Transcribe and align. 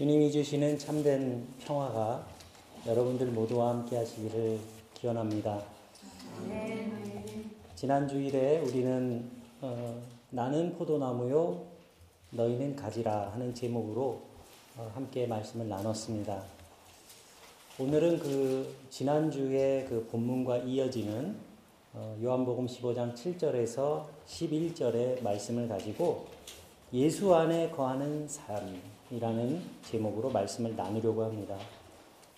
주님이 0.00 0.32
주시는 0.32 0.78
참된 0.78 1.46
평화가 1.58 2.26
여러분들 2.86 3.26
모두와 3.26 3.68
함께 3.68 3.98
하시기를 3.98 4.58
기원합니다. 4.94 5.62
지난 7.76 8.08
주일에 8.08 8.60
우리는 8.60 9.30
어, 9.60 10.00
나는 10.30 10.74
포도나무요 10.78 11.66
너희는 12.30 12.76
가지라 12.76 13.32
하는 13.32 13.54
제목으로 13.54 14.22
어, 14.78 14.90
함께 14.94 15.26
말씀을 15.26 15.68
나눴습니다. 15.68 16.44
오늘은 17.78 18.20
그 18.20 18.74
지난주의 18.88 19.84
그 19.84 20.08
본문과 20.10 20.60
이어지는 20.60 21.36
어, 21.92 22.18
요한복음 22.22 22.66
15장 22.68 23.14
7절에서 23.14 24.06
11절의 24.26 25.22
말씀을 25.22 25.68
가지고 25.68 26.26
예수 26.94 27.34
안에 27.34 27.68
거하는 27.68 28.26
삶 28.26 28.80
이라는 29.12 29.60
제목으로 29.82 30.30
말씀을 30.30 30.76
나누려고 30.76 31.24
합니다. 31.24 31.56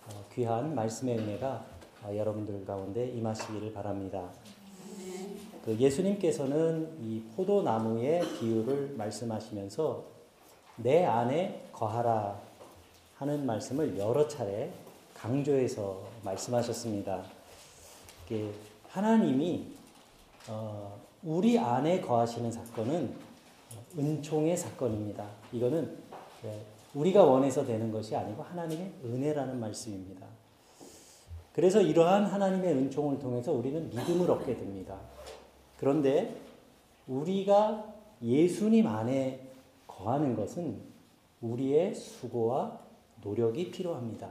어, 0.06 0.24
귀한 0.34 0.74
말씀의 0.74 1.18
은혜가 1.18 1.64
어, 2.02 2.16
여러분들 2.16 2.64
가운데 2.64 3.08
임하시기를 3.10 3.74
바랍니다. 3.74 4.30
그 5.64 5.78
예수님께서는 5.78 6.96
이 7.02 7.22
포도나무의 7.36 8.22
비유를 8.38 8.94
말씀하시면서 8.96 10.02
내 10.76 11.04
안에 11.04 11.68
거하라 11.72 12.40
하는 13.16 13.44
말씀을 13.44 13.98
여러 13.98 14.26
차례 14.26 14.72
강조해서 15.14 16.02
말씀하셨습니다. 16.24 17.22
하나님이 18.88 19.66
어, 20.48 20.98
우리 21.22 21.58
안에 21.58 22.00
거하시는 22.00 22.50
사건은 22.50 23.14
은총의 23.98 24.56
사건입니다. 24.56 25.26
이거는 25.52 26.11
우리가 26.94 27.24
원해서 27.24 27.64
되는 27.64 27.90
것이 27.90 28.14
아니고 28.14 28.42
하나님의 28.42 28.92
은혜라는 29.04 29.58
말씀입니다. 29.58 30.26
그래서 31.52 31.80
이러한 31.80 32.24
하나님의 32.24 32.72
은총을 32.74 33.18
통해서 33.18 33.52
우리는 33.52 33.88
믿음을 33.90 34.30
얻게 34.30 34.56
됩니다. 34.56 34.98
그런데 35.78 36.36
우리가 37.06 37.92
예수님 38.22 38.86
안에 38.86 39.48
거하는 39.86 40.36
것은 40.36 40.80
우리의 41.40 41.94
수고와 41.94 42.80
노력이 43.22 43.70
필요합니다. 43.70 44.30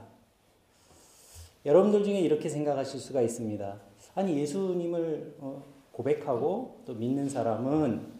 여러분들 1.64 2.04
중에 2.04 2.18
이렇게 2.20 2.48
생각하실 2.48 2.98
수가 2.98 3.22
있습니다. 3.22 3.76
아니, 4.14 4.36
예수님을 4.38 5.36
어, 5.38 5.62
고백하고 5.92 6.80
또 6.86 6.94
믿는 6.94 7.28
사람은 7.28 8.12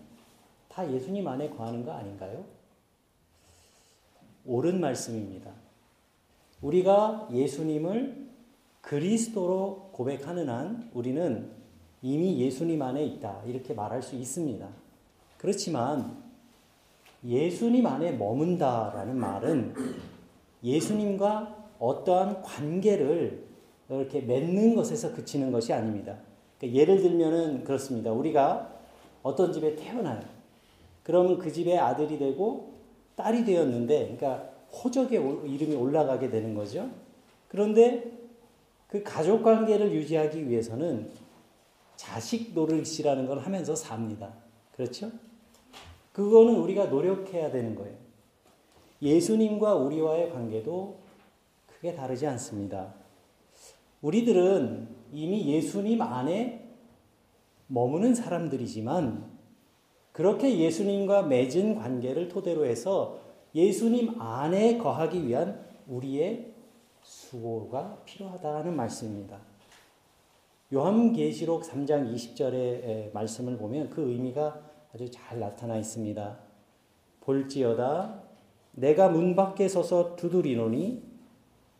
다 0.69 0.91
예수님 0.91 1.27
안에 1.27 1.51
거하는 1.51 1.85
거 1.85 1.93
아닌가요? 1.93 2.45
옳은 4.47 4.81
말씀입니다. 4.81 5.51
우리가 6.61 7.29
예수님을 7.33 8.29
그리스도로 8.81 9.91
고백하는 9.93 10.49
한 10.49 10.91
우리는 10.93 11.51
이미 12.03 12.41
예수님 12.41 12.83
안에 12.83 13.05
있다. 13.05 13.43
이렇게 13.47 13.75
말할 13.75 14.03
수 14.03 14.17
있습니다. 14.17 14.69
그렇지만 15.39 16.23
예수님 17.25 17.87
안에 17.87 18.13
머문다라는 18.13 19.17
말은 19.17 19.75
예수님과 20.65 21.63
어떠한 21.79 22.43
관계를 22.43 23.45
이렇게 23.89 24.21
맺는 24.21 24.75
것에서 24.75 25.15
그치는 25.15 25.53
것이 25.53 25.73
아닙니다. 25.73 26.17
그러니까 26.59 26.81
예를 26.81 27.03
들면은 27.03 27.65
그렇습니다. 27.65 28.13
우리가 28.13 28.73
어떤 29.23 29.53
집에 29.53 29.77
태어나요. 29.77 30.21
그러면 31.03 31.39
그 31.39 31.53
집의 31.53 31.79
아들이 31.79 32.19
되고 32.19 32.72
딸이 33.17 33.45
되었는데, 33.45 34.17
그러니까 34.17 34.51
호적의 34.73 35.21
이름이 35.47 35.75
올라가게 35.75 36.31
되는 36.31 36.55
거죠. 36.55 36.91
그런데 37.49 38.11
그 38.89 39.03
가족 39.03 39.43
관계를 39.43 39.93
유지하기 39.93 40.49
위해서는 40.49 41.11
자식 41.97 42.55
노릇이라는 42.55 43.27
걸 43.27 43.39
하면서 43.39 43.75
삽니다. 43.75 44.33
그렇죠? 44.75 45.11
그거는 46.13 46.57
우리가 46.57 46.87
노력해야 46.87 47.51
되는 47.51 47.75
거예요. 47.75 47.95
예수님과 49.01 49.75
우리와의 49.75 50.31
관계도 50.31 50.99
크게 51.67 51.95
다르지 51.95 52.27
않습니다. 52.27 52.95
우리들은 54.01 54.89
이미 55.13 55.47
예수님 55.47 56.01
안에 56.03 56.69
머무는 57.67 58.15
사람들이지만 58.15 59.32
그렇게 60.13 60.59
예수님과 60.59 61.23
맺은 61.23 61.77
관계를 61.77 62.29
토대로 62.29 62.67
해서 62.67 63.19
예수님 63.55 64.21
안에 64.21 64.79
거하기 64.79 65.27
위한 65.27 65.65
우리의 65.89 66.53
수고가 67.03 67.99
필요하다는 68.05 68.77
말씀입니다. 68.77 69.39
요한계시록 70.73 71.65
3장 71.65 72.15
20절의 72.15 73.13
말씀을 73.13 73.59
보면 73.59 73.91
그 73.91 74.11
의미가 74.11 74.61
아주 74.95 75.11
잘 75.11 75.39
나타나 75.39 75.77
있습니다. 75.77 76.39
볼지어다 77.21 78.23
내가 78.73 79.09
문 79.09 79.37
밖에 79.37 79.69
서서 79.69 80.17
두드리노니 80.17 81.03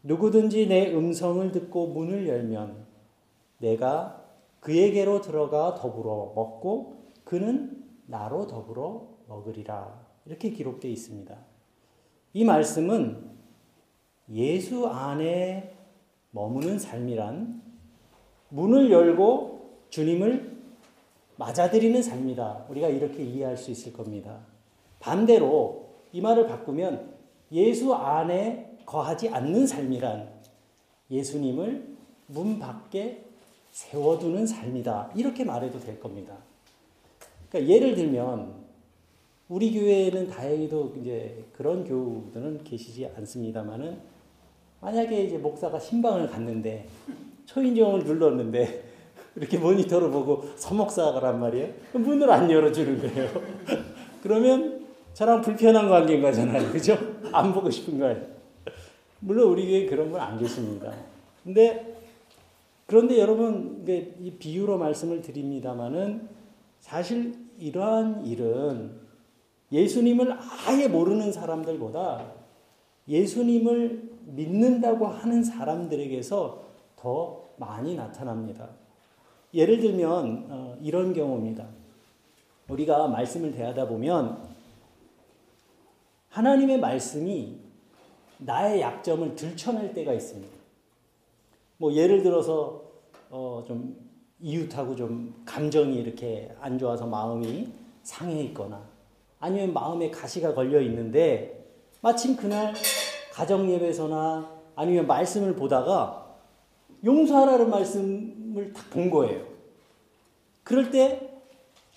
누구든지 0.03 0.67
내 0.67 0.93
음성을 0.93 1.53
듣고 1.53 1.89
문을 1.89 2.29
열면 2.29 2.87
내가 3.59 4.23
그에게로 4.61 5.21
들어가 5.21 5.75
더불어 5.75 6.33
먹고 6.35 6.97
그는 7.25 7.82
나로 8.13 8.47
더불어 8.47 9.09
먹으리라. 9.27 10.07
이렇게 10.27 10.51
기록되어 10.51 10.91
있습니다. 10.91 11.35
이 12.35 12.45
말씀은 12.45 13.31
예수 14.31 14.87
안에 14.87 15.75
머무는 16.31 16.79
삶이란 16.79 17.63
문을 18.51 18.91
열고 18.91 19.87
주님을 19.89 20.53
맞아들이는 21.37 22.03
삶이다. 22.03 22.67
우리가 22.69 22.89
이렇게 22.89 23.25
이해할 23.25 23.57
수 23.57 23.71
있을 23.71 23.95
겁니다. 23.95 24.41
반대로 25.01 25.89
이 26.13 26.21
말을 26.21 26.47
바꾸면 26.47 27.15
예수 27.51 27.95
안에 27.95 28.77
거하지 28.85 29.31
않는 29.31 29.67
삶이란 29.67 30.31
예수님을 31.11 31.97
문 32.27 32.59
밖에 32.59 33.25
세워두는 33.71 34.47
삶이다. 34.47 35.13
이렇게 35.15 35.45
말해도 35.45 35.81
될 35.81 35.99
겁니다. 35.99 36.52
그러니까 37.53 37.71
예를 37.71 37.95
들면 37.95 38.51
우리 39.51 39.73
교회에는 39.73 40.29
다행히도 40.29 40.95
이제 40.99 41.45
그런 41.53 41.85
교우들은 41.85 42.65
계시지 42.65 43.07
않습니다만은 43.15 43.99
만약에 44.81 45.25
이제 45.25 45.37
목사가 45.37 45.79
신방을 45.79 46.29
갔는데 46.29 46.87
초인종을 47.45 48.05
눌렀는데 48.05 48.85
이렇게 49.37 49.59
모니터를 49.59 50.11
보고 50.11 50.45
서목사가란 50.57 51.39
말이에요. 51.41 51.69
문을 51.93 52.31
안 52.31 52.51
열어주는 52.51 53.01
거예요. 53.01 53.31
그러면 54.23 54.87
저랑 55.13 55.43
불편한 55.43 55.89
관계인 55.89 56.23
거잖아요. 56.23 56.73
그죠? 56.73 56.99
안 57.33 57.53
보고 57.53 57.71
싶은 57.71 57.99
거예요. 57.99 58.17
물론 59.21 59.51
우리 59.51 59.67
교회 59.67 59.87
그런 59.87 60.11
분안 60.11 60.39
계십니다. 60.39 60.91
근데 61.45 61.97
그런데 62.87 63.19
여러분 63.19 63.85
이 63.87 64.31
비유로 64.39 64.79
말씀을 64.79 65.21
드립니다만은 65.21 66.42
사실 66.83 67.33
이러한 67.59 68.27
일은 68.27 69.01
예수님을 69.71 70.37
아예 70.67 70.89
모르는 70.89 71.33
사람들보다 71.33 72.33
예수님을 73.09 74.11
믿는다고 74.27 75.07
하는 75.07 75.43
사람들에게서 75.45 76.63
더 76.97 77.49
많이 77.57 77.95
나타납니다. 77.95 78.69
예를 79.55 79.81
들면 79.81 80.47
어, 80.51 80.77
이런 80.83 81.15
경우입니다. 81.15 81.69
우리가 82.69 83.07
말씀을 83.09 83.53
대하다 83.53 83.87
보면 83.87 84.43
하나님의 86.31 86.81
말씀이 86.81 87.59
나의 88.39 88.81
약점을 88.81 89.37
들춰낼 89.37 89.95
때가 89.95 90.13
있습니다. 90.13 90.53
뭐 91.79 91.93
예를 91.95 92.23
들어서 92.23 92.83
어 93.31 93.63
좀 93.67 94.02
이웃하고 94.43 94.97
좀 94.97 95.35
감정이 95.47 95.97
이렇게 95.97 96.55
안 96.61 96.79
좋아서 96.79 97.07
마음이 97.07 97.73
상해 98.03 98.43
있거나 98.45 98.83
아니면 99.39 99.73
마음에 99.73 100.11
가시가 100.11 100.55
걸려 100.55 100.81
있는데 100.81 101.65
마침 102.01 102.37
그날 102.37 102.75
가정 103.33 103.71
예배서나 103.71 104.51
아니면 104.75 105.07
말씀을 105.07 105.55
보다가 105.55 106.37
용서하라는 107.05 107.71
말씀을 107.71 108.73
딱 108.73 108.91
본 108.91 109.11
거예요. 109.11 109.47
그럴 110.65 110.91
때 110.91 111.31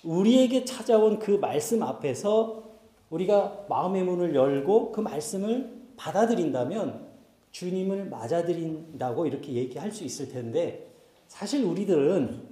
우리에게 0.04 0.64
찾아온 0.64 1.18
그 1.18 1.32
말씀 1.32 1.82
앞에서 1.82 2.62
우리가 3.10 3.66
마음의 3.68 4.04
문을 4.04 4.34
열고 4.34 4.92
그 4.92 5.00
말씀을 5.00 5.72
받아들인다면 5.96 7.06
주님을 7.50 8.06
맞아들인다고 8.08 9.26
이렇게 9.26 9.52
얘기할 9.52 9.90
수 9.90 10.04
있을 10.04 10.28
텐데 10.28 10.85
사실 11.28 11.64
우리들은 11.64 12.42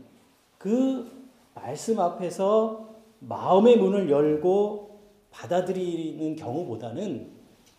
그 0.59 1.11
말씀 1.55 2.01
앞에서 2.01 2.95
마음의 3.21 3.79
문을 3.79 4.11
열고 4.11 5.01
받아들이는 5.31 6.37
경우보다는 6.37 7.33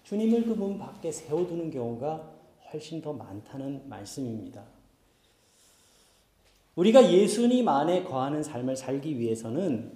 주님을 0.04 0.46
그 0.46 0.54
문 0.56 0.78
밖에 0.78 1.12
세워두는 1.12 1.72
경우가 1.72 2.32
훨씬 2.72 3.02
더 3.02 3.14
많다는 3.14 3.88
말씀입니다. 3.90 4.64
우리가 6.76 7.12
예수님 7.12 7.68
안에 7.68 8.04
거하는 8.04 8.44
삶을 8.44 8.76
살기 8.76 9.18
위해서는 9.18 9.92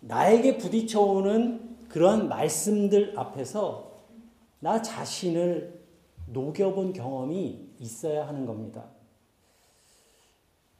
나에게 0.00 0.58
부딪혀오는 0.58 1.88
그러한 1.88 2.28
말씀들 2.28 3.18
앞에서 3.18 3.90
나 4.60 4.80
자신을 4.80 5.80
녹여본 6.26 6.92
경험이 6.92 7.68
있어야 7.80 8.28
하는 8.28 8.46
겁니다. 8.46 8.84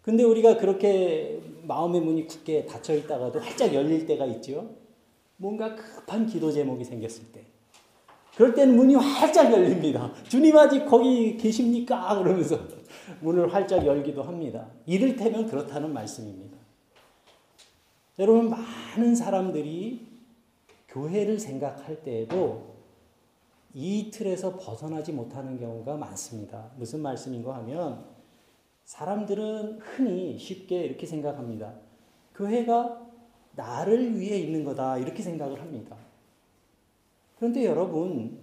근데 0.02 0.22
우리가 0.24 0.56
그렇게 0.56 1.40
마음의 1.62 2.00
문이 2.00 2.26
굳게 2.26 2.66
닫혀 2.66 2.94
있다가도 2.94 3.40
활짝 3.40 3.74
열릴 3.74 4.06
때가 4.06 4.26
있죠. 4.26 4.74
뭔가 5.36 5.74
급한 5.74 6.26
기도 6.26 6.50
제목이 6.50 6.84
생겼을 6.84 7.32
때. 7.32 7.44
그럴 8.34 8.54
때는 8.54 8.76
문이 8.76 8.94
활짝 8.94 9.52
열립니다. 9.52 10.12
주님 10.28 10.56
아직 10.56 10.86
거기 10.86 11.36
계십니까? 11.36 12.18
그러면서 12.22 12.58
문을 13.20 13.52
활짝 13.52 13.84
열기도 13.84 14.22
합니다. 14.22 14.68
이를테면 14.86 15.46
그렇다는 15.46 15.92
말씀입니다. 15.92 16.56
여러분, 18.18 18.50
많은 18.50 19.14
사람들이 19.14 20.06
교회를 20.88 21.38
생각할 21.38 22.02
때에도 22.02 22.70
이 23.72 24.10
틀에서 24.10 24.56
벗어나지 24.56 25.12
못하는 25.12 25.58
경우가 25.58 25.96
많습니다. 25.96 26.70
무슨 26.76 27.00
말씀인가 27.00 27.54
하면 27.56 28.04
사람들은 28.90 29.78
흔히 29.78 30.36
쉽게 30.36 30.82
이렇게 30.82 31.06
생각합니다. 31.06 31.74
교회가 32.34 33.00
나를 33.54 34.18
위해 34.18 34.36
있는 34.36 34.64
거다. 34.64 34.98
이렇게 34.98 35.22
생각을 35.22 35.60
합니다. 35.60 35.96
그런데 37.36 37.64
여러분, 37.66 38.36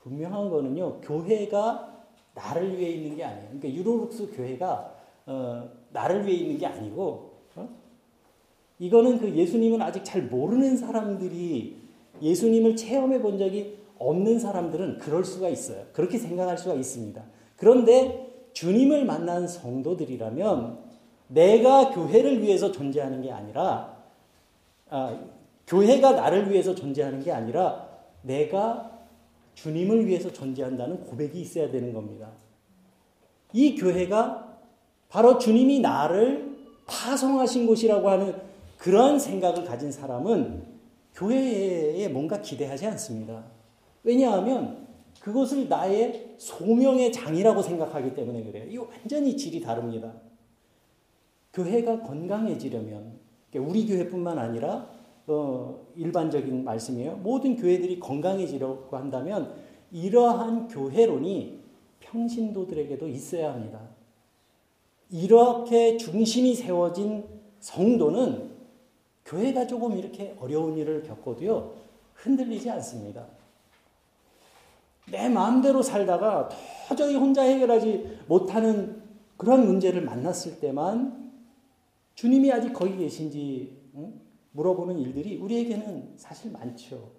분명한 0.00 0.48
거는요, 0.48 1.02
교회가 1.02 2.06
나를 2.34 2.78
위해 2.78 2.92
있는 2.92 3.16
게 3.16 3.24
아니에요. 3.24 3.46
그러니까 3.58 3.70
유로룩스 3.70 4.30
교회가 4.34 4.94
어, 5.26 5.68
나를 5.92 6.26
위해 6.26 6.38
있는 6.38 6.56
게 6.56 6.64
아니고, 6.64 7.32
어? 7.56 7.68
이거는 8.78 9.18
그 9.18 9.30
예수님은 9.34 9.82
아직 9.82 10.02
잘 10.02 10.22
모르는 10.22 10.78
사람들이 10.78 11.76
예수님을 12.22 12.74
체험해 12.74 13.20
본 13.20 13.36
적이 13.36 13.76
없는 13.98 14.38
사람들은 14.38 14.96
그럴 14.96 15.26
수가 15.26 15.50
있어요. 15.50 15.84
그렇게 15.92 16.16
생각할 16.16 16.56
수가 16.56 16.72
있습니다. 16.72 17.22
그런데 17.56 18.27
주님을 18.58 19.04
만난 19.04 19.46
성도들이라면 19.46 20.78
내가 21.28 21.90
교회를 21.90 22.42
위해서 22.42 22.72
존재하는 22.72 23.22
게 23.22 23.30
아니라, 23.30 23.96
아, 24.90 25.16
교회가 25.68 26.12
나를 26.12 26.50
위해서 26.50 26.74
존재하는 26.74 27.22
게 27.22 27.30
아니라 27.30 27.88
내가 28.22 28.98
주님을 29.54 30.06
위해서 30.06 30.32
존재한다는 30.32 31.04
고백이 31.04 31.40
있어야 31.40 31.70
되는 31.70 31.92
겁니다. 31.92 32.30
이 33.52 33.76
교회가 33.76 34.58
바로 35.08 35.38
주님이 35.38 35.78
나를 35.78 36.58
파송하신 36.86 37.64
곳이라고 37.64 38.10
하는 38.10 38.34
그런 38.76 39.20
생각을 39.20 39.64
가진 39.66 39.92
사람은 39.92 40.64
교회에 41.14 42.08
뭔가 42.08 42.42
기대하지 42.42 42.88
않습니다. 42.88 43.44
왜냐하면 44.02 44.87
그것을 45.20 45.68
나의 45.68 46.34
소명의 46.38 47.12
장이라고 47.12 47.62
생각하기 47.62 48.14
때문에 48.14 48.44
그래요. 48.44 48.64
이 48.68 48.76
완전히 48.76 49.36
질이 49.36 49.60
다릅니다. 49.60 50.14
교회가 51.52 52.02
건강해지려면 52.02 53.18
우리 53.56 53.86
교회뿐만 53.86 54.38
아니라 54.38 54.88
어, 55.26 55.86
일반적인 55.96 56.64
말씀이에요. 56.64 57.16
모든 57.16 57.56
교회들이 57.56 58.00
건강해지려고 58.00 58.96
한다면 58.96 59.54
이러한 59.90 60.68
교회론이 60.68 61.58
평신도들에게도 62.00 63.08
있어야 63.08 63.52
합니다. 63.52 63.80
이렇게 65.10 65.96
중심이 65.96 66.54
세워진 66.54 67.24
성도는 67.60 68.50
교회가 69.24 69.66
조금 69.66 69.96
이렇게 69.96 70.34
어려운 70.40 70.76
일을 70.76 71.02
겪어도요, 71.02 71.74
흔들리지 72.14 72.70
않습니다. 72.70 73.26
내 75.10 75.28
마음대로 75.28 75.82
살다가 75.82 76.48
도저히 76.88 77.14
혼자 77.16 77.42
해결하지 77.42 78.20
못하는 78.26 79.02
그런 79.36 79.66
문제를 79.66 80.02
만났을 80.02 80.60
때만 80.60 81.32
주님이 82.14 82.52
아직 82.52 82.72
거기 82.72 82.96
계신지 82.96 83.78
응? 83.94 84.20
물어보는 84.52 84.98
일들이 84.98 85.36
우리에게는 85.36 86.14
사실 86.16 86.50
많죠. 86.50 87.12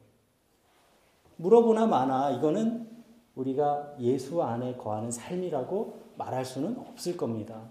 물어보나 1.37 1.87
마나 1.87 2.31
이거는 2.31 2.89
우리가 3.35 3.95
예수 3.99 4.43
안에 4.43 4.75
거하는 4.75 5.09
삶이라고 5.09 5.99
말할 6.17 6.43
수는 6.43 6.77
없을 6.77 7.15
겁니다. 7.15 7.69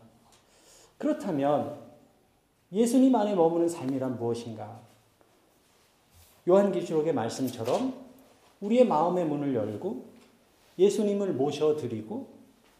그렇다면 0.97 1.79
예수님 2.73 3.15
안에 3.15 3.35
머무는 3.35 3.69
삶이란 3.69 4.19
무엇인가? 4.19 4.81
요한계시록의 6.49 7.13
말씀처럼 7.13 8.08
우리의 8.61 8.87
마음의 8.87 9.27
문을 9.27 9.55
열고 9.55 10.05
예수님을 10.79 11.33
모셔드리고 11.35 12.27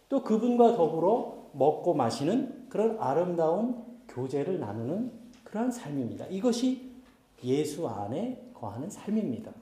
또 0.09 0.23
그분과 0.23 0.77
더불어 0.77 1.51
먹고 1.53 1.95
마시는 1.95 2.67
그런 2.69 2.97
아름다운 2.99 3.83
교제를 4.09 4.59
나누는 4.59 5.13
그러한 5.45 5.71
삶입니다. 5.71 6.27
이것이 6.27 6.91
예수 7.45 7.87
안에 7.87 8.51
거하는 8.55 8.91
삶입니다. 8.91 9.53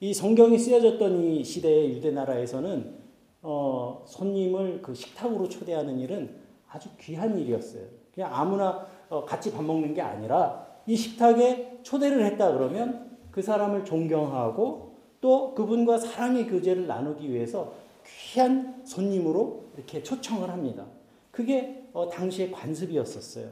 이 0.00 0.12
성경이 0.12 0.58
쓰여졌던 0.58 1.22
이 1.22 1.44
시대의 1.44 1.90
유대 1.92 2.10
나라에서는 2.10 3.06
어, 3.42 4.04
손님을 4.06 4.82
그 4.82 4.94
식탁으로 4.94 5.48
초대하는 5.48 5.98
일은 5.98 6.36
아주 6.68 6.88
귀한 7.00 7.38
일이었어요. 7.38 7.84
그냥 8.12 8.34
아무나 8.34 8.86
어, 9.08 9.24
같이 9.24 9.52
밥 9.52 9.62
먹는 9.62 9.94
게 9.94 10.02
아니라 10.02 10.66
이 10.86 10.96
식탁에 10.96 11.80
초대를 11.82 12.24
했다 12.26 12.52
그러면 12.52 13.16
그 13.30 13.42
사람을 13.42 13.84
존경하고 13.84 14.85
또 15.26 15.54
그분과 15.54 15.98
사랑의 15.98 16.46
교제를 16.46 16.86
나누기 16.86 17.28
위해서 17.32 17.72
귀한 18.06 18.80
손님으로 18.84 19.64
이렇게 19.74 20.00
초청을 20.00 20.48
합니다. 20.50 20.84
그게 21.32 21.88
어, 21.92 22.08
당시의 22.08 22.52
관습이었었어요. 22.52 23.48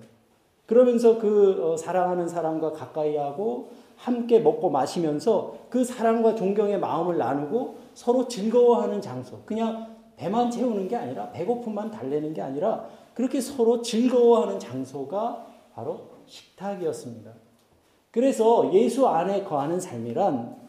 그러면서 0.67 1.19
그 1.19 1.73
어, 1.73 1.76
사랑하는 1.76 2.29
사람과 2.29 2.71
가까이 2.71 3.17
하고 3.17 3.71
함께 3.97 4.38
먹고 4.38 4.71
마시면서 4.71 5.56
그 5.69 5.82
사랑과 5.82 6.37
존경의 6.37 6.79
마음을 6.79 7.19
나누고 7.19 7.75
서로 7.94 8.29
즐거워하는 8.29 9.00
장소. 9.00 9.41
그냥 9.44 9.96
배만 10.17 10.53
채우는 10.53 10.87
게 10.87 10.94
아니라 10.94 11.32
배고픔만 11.32 11.91
달래는 11.91 12.34
게 12.34 12.41
아니라 12.41 12.87
그렇게 13.15 13.41
서로 13.41 13.82
즐거워하는 13.82 14.60
장소가 14.60 15.44
바로 15.75 16.03
식탁이었습니다. 16.27 17.32
그래서 18.13 18.72
예수 18.72 19.08
안에 19.08 19.43
거하는 19.43 19.81
삶이란 19.81 20.64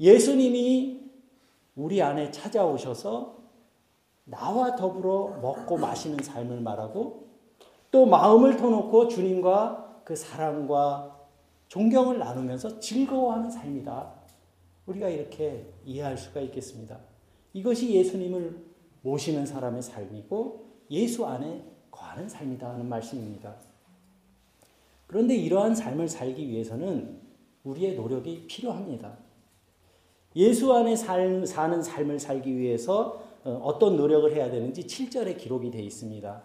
예수님이 0.00 1.10
우리 1.76 2.00
안에 2.00 2.30
찾아오셔서 2.30 3.38
나와 4.24 4.74
더불어 4.74 5.38
먹고 5.42 5.76
마시는 5.76 6.22
삶을 6.22 6.60
말하고 6.60 7.28
또 7.90 8.06
마음을 8.06 8.56
터놓고 8.56 9.08
주님과 9.08 10.02
그 10.04 10.16
사랑과 10.16 11.18
존경을 11.68 12.18
나누면서 12.18 12.80
즐거워하는 12.80 13.50
삶이다. 13.50 14.14
우리가 14.86 15.08
이렇게 15.08 15.72
이해할 15.84 16.16
수가 16.16 16.40
있겠습니다. 16.40 16.98
이것이 17.52 17.94
예수님을 17.94 18.64
모시는 19.02 19.46
사람의 19.46 19.82
삶이고 19.82 20.66
예수 20.90 21.26
안에 21.26 21.64
거하는 21.90 22.28
삶이다 22.28 22.70
하는 22.70 22.88
말씀입니다. 22.88 23.54
그런데 25.06 25.36
이러한 25.36 25.74
삶을 25.74 26.08
살기 26.08 26.48
위해서는 26.48 27.20
우리의 27.64 27.96
노력이 27.96 28.46
필요합니다. 28.46 29.29
예수 30.36 30.72
안에 30.72 30.94
살, 30.96 31.46
사는 31.46 31.82
삶을 31.82 32.20
살기 32.20 32.56
위해서 32.56 33.20
어, 33.44 33.60
어떤 33.64 33.96
노력을 33.96 34.34
해야 34.34 34.50
되는지 34.50 34.82
7절에 34.82 35.36
기록이 35.38 35.70
되어 35.70 35.80
있습니다. 35.82 36.42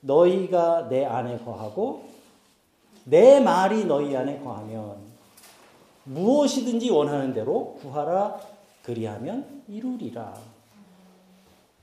너희가 0.00 0.88
내 0.88 1.04
안에 1.04 1.38
거하고 1.38 2.04
내 3.04 3.40
말이 3.40 3.84
너희 3.84 4.16
안에 4.16 4.38
거하면 4.40 4.96
무엇이든지 6.04 6.90
원하는 6.90 7.34
대로 7.34 7.74
구하라 7.80 8.38
그리하면 8.82 9.62
이루리라. 9.68 10.34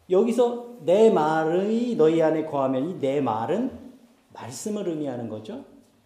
여기서 0.10 0.68
내 0.86 1.10
말이 1.10 1.96
너희 1.96 2.22
안에 2.22 2.46
거하면 2.46 2.90
이 2.90 3.00
내 3.00 3.22
말은 3.22 3.86
말씀을 4.34 4.88
의미하는 4.88 5.30
거죠. 5.30 5.64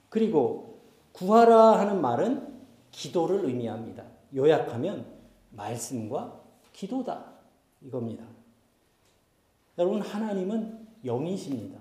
그리고 0.09 0.79
구하라 1.13 1.79
하는 1.79 2.01
말은 2.01 2.47
기도를 2.91 3.45
의미합니다. 3.45 4.03
요약하면 4.35 5.05
말씀과 5.51 6.41
기도다. 6.73 7.25
이겁니다. 7.81 8.23
여러분, 9.77 10.01
하나님은 10.01 10.87
영이십니다. 11.05 11.79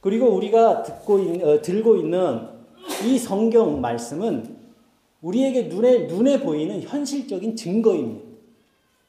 그리고 0.00 0.34
우리가 0.34 0.82
듣고 0.82 1.18
있, 1.20 1.42
어, 1.42 1.62
들고 1.62 1.96
있는 1.96 2.48
이 3.04 3.18
성경 3.18 3.80
말씀은 3.80 4.56
우리에게 5.22 5.64
눈에, 5.64 6.06
눈에 6.06 6.40
보이는 6.40 6.82
현실적인 6.82 7.56
증거입니다. 7.56 8.32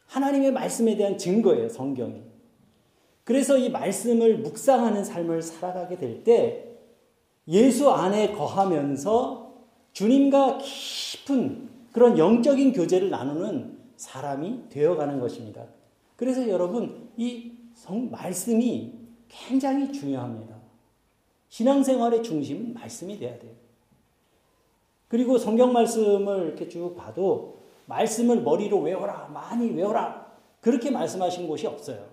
하나님의 0.07 0.51
말씀에 0.53 0.95
대한 0.95 1.17
증거예요, 1.17 1.69
성경이. 1.69 2.21
그래서 3.23 3.57
이 3.57 3.69
말씀을 3.69 4.39
묵상하는 4.39 5.03
삶을 5.03 5.41
살아가게 5.41 5.97
될 5.97 6.23
때 6.23 6.69
예수 7.47 7.89
안에 7.89 8.33
거하면서 8.33 9.53
주님과 9.91 10.59
깊은 10.59 11.69
그런 11.93 12.17
영적인 12.17 12.73
교제를 12.73 13.09
나누는 13.11 13.79
사람이 13.95 14.69
되어가는 14.69 15.19
것입니다. 15.19 15.65
그래서 16.17 16.49
여러분, 16.49 17.09
이 17.15 17.53
성, 17.75 18.09
말씀이 18.09 18.93
굉장히 19.27 19.93
중요합니다. 19.93 20.55
신앙생활의 21.49 22.23
중심은 22.23 22.73
말씀이 22.73 23.17
돼야 23.17 23.37
돼요. 23.37 23.51
그리고 25.07 25.37
성경 25.37 25.71
말씀을 25.71 26.47
이렇게 26.47 26.67
쭉 26.67 26.95
봐도 26.95 27.59
말씀을 27.85 28.41
머리로 28.41 28.79
외워라, 28.79 29.29
많이 29.31 29.69
외워라. 29.69 30.33
그렇게 30.61 30.89
말씀하신 30.89 31.47
곳이 31.47 31.67
없어요. 31.67 32.07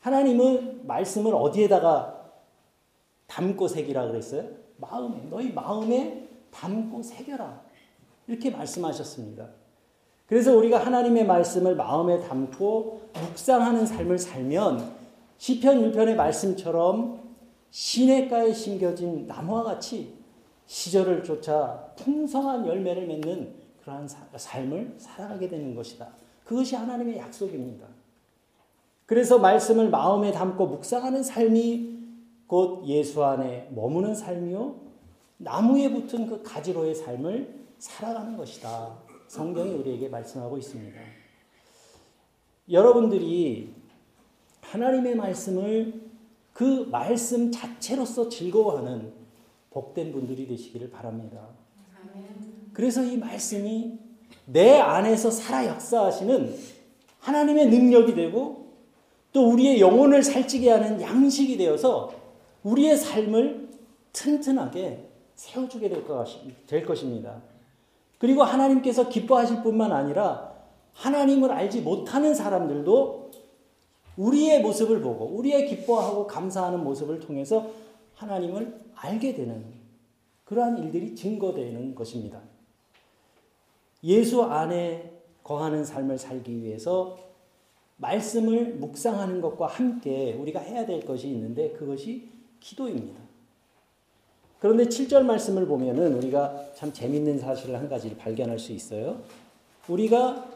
하나님은 0.00 0.86
말씀을 0.88 1.34
어디에다가 1.34 2.32
담고 3.28 3.68
새기라 3.68 4.08
그랬어요? 4.08 4.48
마음에, 4.78 5.18
너희 5.30 5.52
마음에 5.52 6.28
담고 6.50 7.02
새겨라. 7.02 7.65
이렇게 8.26 8.50
말씀하셨습니다. 8.50 9.48
그래서 10.26 10.56
우리가 10.56 10.84
하나님의 10.84 11.24
말씀을 11.26 11.76
마음에 11.76 12.20
담고 12.20 13.10
묵상하는 13.14 13.86
삶을 13.86 14.18
살면 14.18 14.92
시편 15.38 15.92
1편의 15.92 16.14
말씀처럼 16.16 17.20
시냇가에 17.70 18.52
심겨진 18.52 19.26
나무와 19.26 19.62
같이 19.62 20.14
시절을 20.66 21.22
쫓아 21.22 21.92
풍성한 21.96 22.66
열매를 22.66 23.06
맺는 23.06 23.54
그러한 23.82 24.08
삶을 24.34 24.94
살아가게 24.98 25.48
되는 25.48 25.74
것이다. 25.74 26.08
그것이 26.44 26.74
하나님의 26.74 27.18
약속입니다. 27.18 27.86
그래서 29.04 29.38
말씀을 29.38 29.88
마음에 29.90 30.32
담고 30.32 30.66
묵상하는 30.66 31.22
삶이 31.22 31.96
곧 32.48 32.84
예수 32.86 33.24
안에 33.24 33.68
머무는 33.72 34.14
삶이요. 34.14 34.74
나무에 35.38 35.92
붙은 35.92 36.26
그 36.26 36.42
가지로의 36.42 36.94
삶을 36.94 37.55
살아가는 37.78 38.36
것이다. 38.36 38.98
성경이 39.28 39.74
우리에게 39.74 40.08
말씀하고 40.08 40.56
있습니다. 40.58 41.00
여러분들이 42.70 43.74
하나님의 44.60 45.16
말씀을 45.16 46.06
그 46.52 46.88
말씀 46.90 47.52
자체로서 47.52 48.28
즐거워하는 48.28 49.12
복된 49.70 50.12
분들이 50.12 50.46
되시기를 50.48 50.90
바랍니다. 50.90 51.48
그래서 52.72 53.02
이 53.02 53.16
말씀이 53.16 53.98
내 54.46 54.80
안에서 54.80 55.30
살아 55.30 55.66
역사하시는 55.66 56.56
하나님의 57.20 57.68
능력이 57.68 58.14
되고 58.14 58.66
또 59.32 59.50
우리의 59.50 59.80
영혼을 59.80 60.22
살찌게 60.22 60.70
하는 60.70 61.00
양식이 61.00 61.56
되어서 61.58 62.12
우리의 62.62 62.96
삶을 62.96 63.68
튼튼하게 64.12 65.08
세워주게 65.34 65.90
될 66.66 66.86
것입니다. 66.86 67.42
그리고 68.18 68.42
하나님께서 68.42 69.08
기뻐하실 69.08 69.62
뿐만 69.62 69.92
아니라 69.92 70.54
하나님을 70.94 71.52
알지 71.52 71.82
못하는 71.82 72.34
사람들도 72.34 73.30
우리의 74.16 74.62
모습을 74.62 75.02
보고 75.02 75.26
우리의 75.26 75.68
기뻐하고 75.68 76.26
감사하는 76.26 76.82
모습을 76.82 77.20
통해서 77.20 77.70
하나님을 78.14 78.80
알게 78.94 79.34
되는 79.34 79.64
그러한 80.44 80.78
일들이 80.78 81.14
증거되는 81.14 81.94
것입니다. 81.94 82.40
예수 84.04 84.42
안에 84.42 85.12
거하는 85.42 85.84
삶을 85.84 86.18
살기 86.18 86.62
위해서 86.62 87.18
말씀을 87.98 88.74
묵상하는 88.74 89.40
것과 89.40 89.66
함께 89.66 90.34
우리가 90.34 90.60
해야 90.60 90.86
될 90.86 91.04
것이 91.04 91.28
있는데 91.28 91.72
그것이 91.72 92.28
기도입니다. 92.60 93.20
그런데 94.58 94.84
7절 94.84 95.22
말씀을 95.22 95.66
보면은 95.66 96.14
우리가 96.14 96.72
참 96.74 96.92
재밌는 96.92 97.38
사실을 97.38 97.78
한 97.78 97.88
가지를 97.88 98.16
발견할 98.16 98.58
수 98.58 98.72
있어요. 98.72 99.20
우리가 99.88 100.48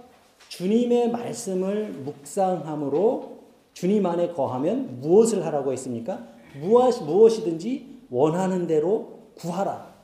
주님의 0.48 1.10
말씀을 1.10 1.90
묵상함으로 1.92 3.38
주님 3.72 4.04
안에 4.06 4.32
거하면 4.32 5.00
무엇을 5.00 5.44
하라고 5.46 5.72
했습니까? 5.72 6.26
무엇, 6.60 7.02
무엇이든지 7.04 8.00
원하는 8.10 8.66
대로 8.66 9.20
구하라. 9.36 9.94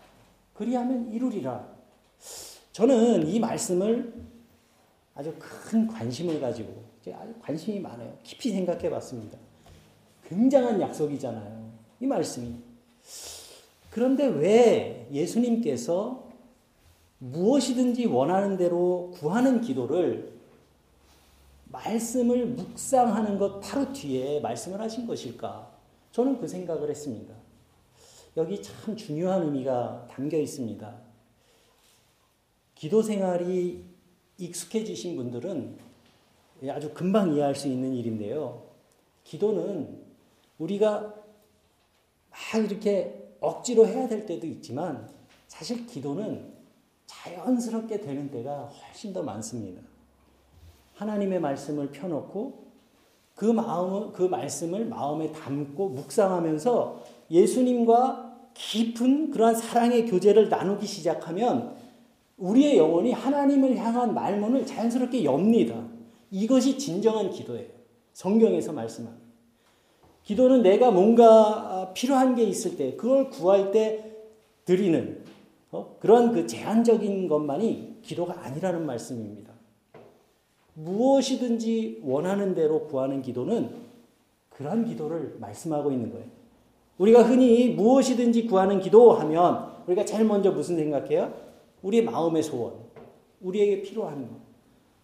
그리하면 0.55 1.12
이루리라. 1.12 1.67
저는 2.73 3.26
이 3.26 3.41
말씀을 3.41 4.15
아주 5.15 5.35
큰 5.38 5.87
관심을 5.87 6.41
가지고 6.41 6.85
아주 7.15 7.35
관심이 7.41 7.81
많아요. 7.81 8.17
깊이 8.23 8.50
생각해 8.50 8.91
봤습니다. 8.91 9.38
굉장한 10.29 10.81
약속이잖아요. 10.81 11.71
이 12.00 12.07
말씀이. 12.07 12.55
그런데 13.97 14.26
왜 14.26 15.09
예수님께서 15.11 16.29
무엇이든지 17.17 18.05
원하는 18.05 18.59
대로 18.59 19.11
구하는 19.15 19.62
기도를 19.62 20.38
말씀을 21.65 22.45
묵상하는 22.45 23.38
것 23.38 23.59
바로 23.61 23.91
뒤에 23.95 24.41
말씀을 24.41 24.83
하신 24.83 25.07
것일까? 25.07 25.75
저는 26.12 26.38
그 26.38 26.47
생각을 26.47 26.91
했습니다. 26.91 27.35
여기 28.37 28.61
참 28.61 28.95
중요한 28.95 29.45
의미가 29.45 30.09
담겨 30.11 30.37
있습니다. 30.37 30.95
기도 32.75 33.00
생활이 33.00 33.83
익숙해지신 34.37 35.17
분들은 35.17 35.79
아주 36.69 36.93
금방 36.93 37.33
이해할 37.33 37.55
수 37.55 37.67
있는 37.67 37.95
일인데요. 37.95 38.62
기도는 39.25 40.05
우리가 40.59 41.15
막 42.31 42.62
이렇게 42.62 43.25
억지로 43.47 43.87
해야 43.87 44.09
될 44.09 44.26
때도 44.26 44.47
있지만 44.47 45.09
사실 45.47 45.87
기도는 45.87 46.53
자연스럽게 47.07 48.00
되는 48.00 48.31
때가 48.31 48.65
훨씬 48.65 49.12
더 49.12 49.23
많습니다. 49.23 49.83
하나님의 50.95 51.41
말씀을 51.41 51.91
펴놓고 51.91 52.67
그 53.35 53.45
마음, 53.45 54.12
그 54.12 54.23
말씀을 54.23 54.87
마음에 54.87 55.31
담고 55.31 55.91
묵상하면서 55.91 57.05
예수님과 57.31 58.50
깊은 58.55 59.31
그러한 59.31 59.55
사랑의 59.55 60.07
교제를 60.07 60.49
나누기 60.49 60.87
시작하면 60.87 61.76
우리의 62.38 62.79
영혼이 62.79 63.12
하나님을 63.12 63.76
향한 63.76 64.15
말문을 64.15 64.67
자연스럽게 64.67 65.25
엽니다. 65.25 65.87
이것이 66.31 66.79
진정한 66.79 67.31
기도예요. 67.31 67.69
성경에서 68.12 68.73
말씀하는. 68.73 69.25
기도는 70.26 70.62
내가 70.62 70.90
뭔가 70.90 71.92
필요한 71.95 72.35
게 72.35 72.42
있을 72.42 72.76
때, 72.76 72.97
그걸 72.97 73.30
구할 73.30 73.71
때 73.71 74.12
드리는 74.64 75.25
어? 75.71 75.97
그러한 76.00 76.33
그 76.33 76.47
제한적인 76.49 77.28
것만이 77.28 77.99
기도가 78.02 78.45
아니라는 78.45 78.85
말씀입니다. 78.87 79.52
무엇이든지 80.75 82.00
원하는 82.04 82.54
대로 82.54 82.87
구하는 82.87 83.23
기도는 83.23 83.71
그러한 84.50 84.85
기도를 84.85 85.37
말씀하고 85.38 85.92
있는 85.92 86.11
거예요. 86.11 86.26
우리가 86.99 87.23
흔히 87.23 87.71
무엇이든지 87.71 88.47
구하는 88.49 88.80
기도하면 88.80 89.76
우리가 89.87 90.04
제일 90.04 90.25
먼저 90.25 90.50
무슨 90.50 90.76
생각해요? 90.76 91.33
우리의 91.83 92.02
마음의 92.02 92.42
소원, 92.42 92.75
우리에게 93.40 93.83
필요한 93.83 94.28
것, 94.28 94.35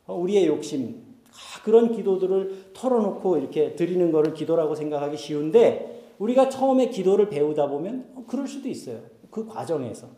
어, 0.06 0.18
우리의 0.18 0.46
욕심, 0.46 1.00
아, 1.30 1.62
그런 1.62 1.94
기도들을 1.94 2.61
털어놓고 2.74 3.38
이렇게 3.38 3.74
드리는 3.74 4.10
것을 4.12 4.34
기도라고 4.34 4.74
생각하기 4.74 5.16
쉬운데 5.16 6.14
우리가 6.18 6.48
처음에 6.48 6.88
기도를 6.88 7.28
배우다 7.28 7.68
보면 7.68 8.12
어, 8.14 8.24
그럴 8.26 8.46
수도 8.46 8.68
있어요. 8.68 9.00
그 9.30 9.46
과정에서. 9.46 10.08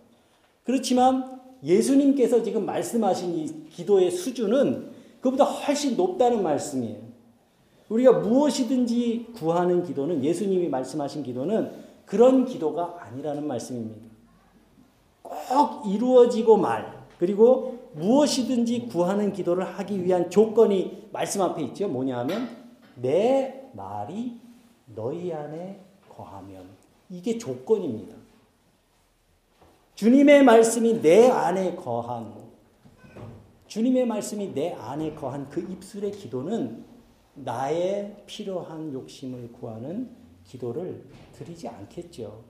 그렇지만 0.64 1.40
예수님께서 1.62 2.42
지금 2.42 2.66
말씀하신 2.66 3.34
이 3.34 3.68
기도의 3.70 4.10
수준은 4.10 4.90
그보다 5.20 5.44
훨씬 5.44 5.96
높다는 5.96 6.42
말씀이에요. 6.42 6.98
우리가 7.88 8.12
무엇이든지 8.12 9.28
구하는 9.34 9.84
기도는 9.84 10.22
예수님이 10.24 10.68
말씀하신 10.68 11.22
기도는 11.22 11.70
그런 12.04 12.44
기도가 12.44 12.98
아니라는 13.00 13.46
말씀입니다. 13.46 14.08
꼭 15.22 15.86
이루어지고 15.86 16.56
말, 16.58 17.04
그리고 17.18 17.73
무엇이든지 17.94 18.86
구하는 18.86 19.32
기도를 19.32 19.64
하기 19.64 20.04
위한 20.04 20.30
조건이 20.30 21.08
말씀 21.12 21.42
앞에 21.42 21.62
있죠. 21.64 21.88
뭐냐 21.88 22.18
하면 22.20 22.48
내 22.96 23.70
말이 23.72 24.40
너희 24.94 25.32
안에 25.32 25.80
거하면 26.08 26.68
이게 27.08 27.38
조건입니다. 27.38 28.16
주님의 29.94 30.42
말씀이 30.42 31.00
내 31.00 31.30
안에 31.30 31.76
거한 31.76 32.44
주님의 33.66 34.06
말씀이 34.06 34.54
내 34.54 34.72
안에 34.72 35.14
거한 35.14 35.48
그 35.48 35.60
입술의 35.60 36.12
기도는 36.12 36.84
나의 37.34 38.22
필요한 38.26 38.92
욕심을 38.92 39.52
구하는 39.52 40.10
기도를 40.44 41.04
드리지 41.32 41.66
않겠죠. 41.66 42.44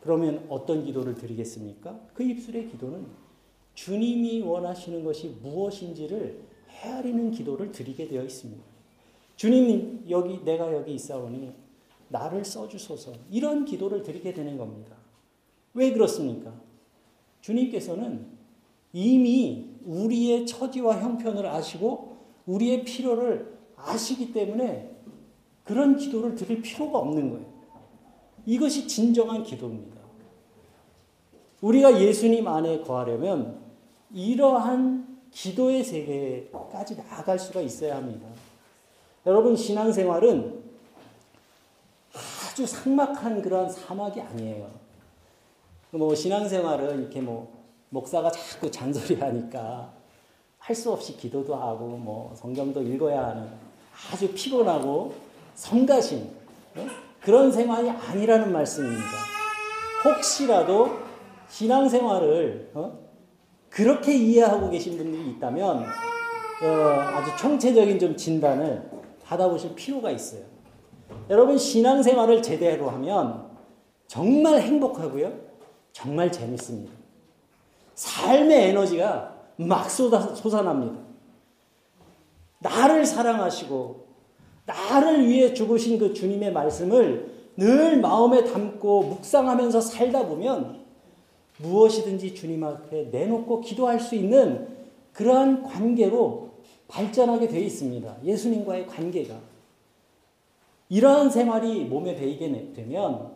그러면 0.00 0.44
어떤 0.50 0.84
기도를 0.84 1.14
드리겠습니까? 1.14 1.98
그 2.12 2.22
입술의 2.22 2.68
기도는 2.68 3.06
주님이 3.76 4.40
원하시는 4.40 5.04
것이 5.04 5.36
무엇인지를 5.42 6.40
헤아리는 6.70 7.30
기도를 7.30 7.70
드리게 7.70 8.08
되어 8.08 8.24
있습니다. 8.24 8.64
주님 9.36 10.06
여기 10.08 10.42
내가 10.44 10.72
여기 10.72 10.94
있사오니 10.94 11.52
나를 12.08 12.44
써주소서 12.44 13.12
이런 13.30 13.64
기도를 13.66 14.02
드리게 14.02 14.32
되는 14.32 14.56
겁니다. 14.56 14.96
왜 15.74 15.92
그렇습니까? 15.92 16.52
주님께서는 17.42 18.26
이미 18.94 19.68
우리의 19.84 20.46
처지와 20.46 21.02
형편을 21.02 21.46
아시고 21.46 22.16
우리의 22.46 22.82
필요를 22.82 23.58
아시기 23.76 24.32
때문에 24.32 24.90
그런 25.64 25.98
기도를 25.98 26.34
드릴 26.34 26.62
필요가 26.62 26.98
없는 26.98 27.30
거예요. 27.30 27.46
이것이 28.46 28.88
진정한 28.88 29.42
기도입니다. 29.42 29.96
우리가 31.60 32.00
예수님 32.00 32.48
안에 32.48 32.80
거하려면 32.80 33.65
이러한 34.16 35.18
기도의 35.30 35.84
세계까지 35.84 36.96
나아갈 36.96 37.38
수가 37.38 37.60
있어야 37.60 37.96
합니다. 37.96 38.26
여러분, 39.26 39.54
신앙생활은 39.54 40.64
아주 42.14 42.66
삭막한 42.66 43.42
그런 43.42 43.70
사막이 43.70 44.18
아니에요. 44.22 44.70
뭐, 45.90 46.14
신앙생활은 46.14 47.02
이렇게 47.02 47.20
뭐, 47.20 47.62
목사가 47.90 48.30
자꾸 48.30 48.70
잔소리 48.70 49.20
하니까 49.20 49.92
할 50.58 50.74
수 50.74 50.90
없이 50.90 51.14
기도도 51.18 51.54
하고, 51.54 51.86
뭐, 51.86 52.34
성경도 52.36 52.80
읽어야 52.82 53.26
하는 53.26 53.50
아주 54.10 54.32
피곤하고 54.32 55.14
성가신 55.54 56.30
네? 56.74 56.88
그런 57.20 57.52
생활이 57.52 57.90
아니라는 57.90 58.50
말씀입니다. 58.50 59.06
혹시라도 60.04 60.90
신앙생활을 61.50 62.70
어? 62.74 63.05
그렇게 63.76 64.16
이해하고 64.16 64.70
계신 64.70 64.96
분들이 64.96 65.32
있다면 65.32 65.82
어, 65.82 66.66
아주 66.66 67.36
총체적인 67.36 67.98
좀 67.98 68.16
진단을 68.16 68.90
받아보실 69.22 69.74
필요가 69.74 70.10
있어요. 70.10 70.40
여러분 71.28 71.58
신앙생활을 71.58 72.42
제대로 72.42 72.88
하면 72.88 73.50
정말 74.06 74.62
행복하고요. 74.62 75.30
정말 75.92 76.32
재밌습니다. 76.32 76.90
삶의 77.94 78.70
에너지가 78.70 79.34
막 79.56 79.90
쏟아, 79.90 80.20
솟아납니다. 80.20 80.98
나를 82.60 83.04
사랑하시고 83.04 84.06
나를 84.64 85.28
위해 85.28 85.52
죽으신 85.52 85.98
그 85.98 86.14
주님의 86.14 86.50
말씀을 86.54 87.30
늘 87.58 88.00
마음에 88.00 88.42
담고 88.42 89.02
묵상하면서 89.02 89.82
살다 89.82 90.26
보면 90.26 90.85
무엇이든지 91.58 92.34
주님 92.34 92.64
앞에 92.64 93.04
내놓고 93.04 93.60
기도할 93.60 93.98
수 94.00 94.14
있는 94.14 94.68
그러한 95.12 95.62
관계로 95.62 96.50
발전하게 96.88 97.48
되어 97.48 97.60
있습니다. 97.60 98.18
예수님과의 98.24 98.86
관계가. 98.86 99.38
이러한 100.88 101.30
생활이 101.30 101.84
몸에 101.84 102.14
배이게 102.14 102.72
되면 102.74 103.32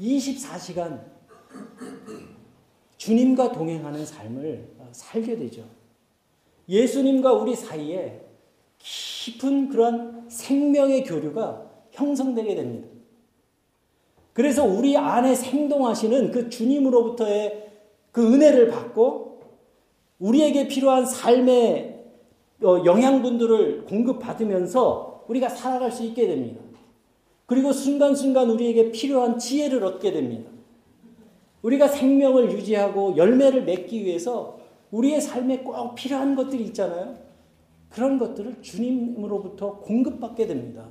24시간 0.00 1.04
주님과 2.96 3.52
동행하는 3.52 4.04
삶을 4.04 4.72
살게 4.92 5.36
되죠. 5.36 5.64
예수님과 6.68 7.32
우리 7.34 7.54
사이에 7.54 8.20
깊은 8.78 9.68
그런 9.68 10.28
생명의 10.28 11.04
교류가 11.04 11.70
형성되게 11.92 12.54
됩니다. 12.54 12.88
그래서 14.38 14.64
우리 14.64 14.96
안에 14.96 15.34
생동하시는 15.34 16.30
그 16.30 16.48
주님으로부터의 16.48 17.70
그 18.12 18.34
은혜를 18.34 18.68
받고 18.68 19.40
우리에게 20.20 20.68
필요한 20.68 21.04
삶의 21.04 22.04
어, 22.62 22.84
영양분들을 22.84 23.86
공급받으면서 23.86 25.24
우리가 25.26 25.48
살아갈 25.48 25.90
수 25.90 26.04
있게 26.04 26.28
됩니다. 26.28 26.60
그리고 27.46 27.72
순간순간 27.72 28.48
우리에게 28.50 28.92
필요한 28.92 29.40
지혜를 29.40 29.82
얻게 29.82 30.12
됩니다. 30.12 30.48
우리가 31.62 31.88
생명을 31.88 32.52
유지하고 32.52 33.16
열매를 33.16 33.64
맺기 33.64 34.04
위해서 34.04 34.60
우리의 34.92 35.20
삶에 35.20 35.64
꼭 35.64 35.96
필요한 35.96 36.36
것들이 36.36 36.62
있잖아요. 36.66 37.16
그런 37.90 38.20
것들을 38.20 38.62
주님으로부터 38.62 39.80
공급받게 39.80 40.46
됩니다. 40.46 40.86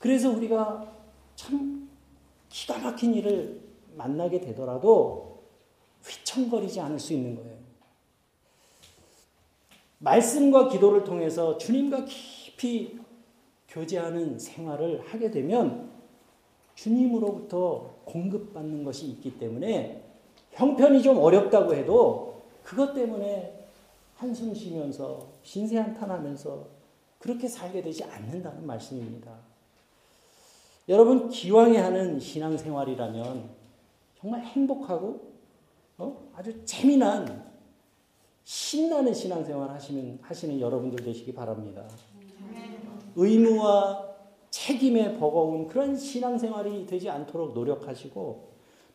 그래서 0.00 0.28
우리가 0.30 0.95
참 1.36 1.88
기가 2.48 2.78
막힌 2.78 3.14
일을 3.14 3.60
만나게 3.94 4.40
되더라도 4.40 5.42
휘청거리지 6.02 6.80
않을 6.80 6.98
수 6.98 7.12
있는 7.12 7.36
거예요. 7.36 7.56
말씀과 9.98 10.68
기도를 10.68 11.04
통해서 11.04 11.56
주님과 11.58 12.04
깊이 12.04 12.98
교제하는 13.68 14.38
생활을 14.38 15.02
하게 15.06 15.30
되면 15.30 15.90
주님으로부터 16.74 17.94
공급받는 18.04 18.84
것이 18.84 19.06
있기 19.06 19.38
때문에 19.38 20.02
형편이 20.52 21.02
좀 21.02 21.18
어렵다고 21.18 21.74
해도 21.74 22.42
그것 22.62 22.94
때문에 22.94 23.66
한숨 24.16 24.54
쉬면서 24.54 25.28
신세 25.42 25.78
한탄하면서 25.78 26.66
그렇게 27.18 27.48
살게 27.48 27.82
되지 27.82 28.04
않는다는 28.04 28.66
말씀입니다. 28.66 29.36
여러분 30.88 31.28
기왕에 31.28 31.78
하는 31.78 32.20
신앙생활이라면 32.20 33.50
정말 34.18 34.44
행복하고 34.44 35.32
어? 35.98 36.30
아주 36.34 36.64
재미난 36.64 37.44
신나는 38.44 39.12
신앙생활 39.12 39.70
하시는 39.70 40.18
하시는 40.22 40.60
여러분들 40.60 41.04
되시기 41.04 41.34
바랍니다. 41.34 41.84
의무와 43.16 44.06
책임에 44.50 45.18
버거운 45.18 45.66
그런 45.66 45.96
신앙생활이 45.96 46.86
되지 46.86 47.10
않도록 47.10 47.54
노력하시고 47.54 48.48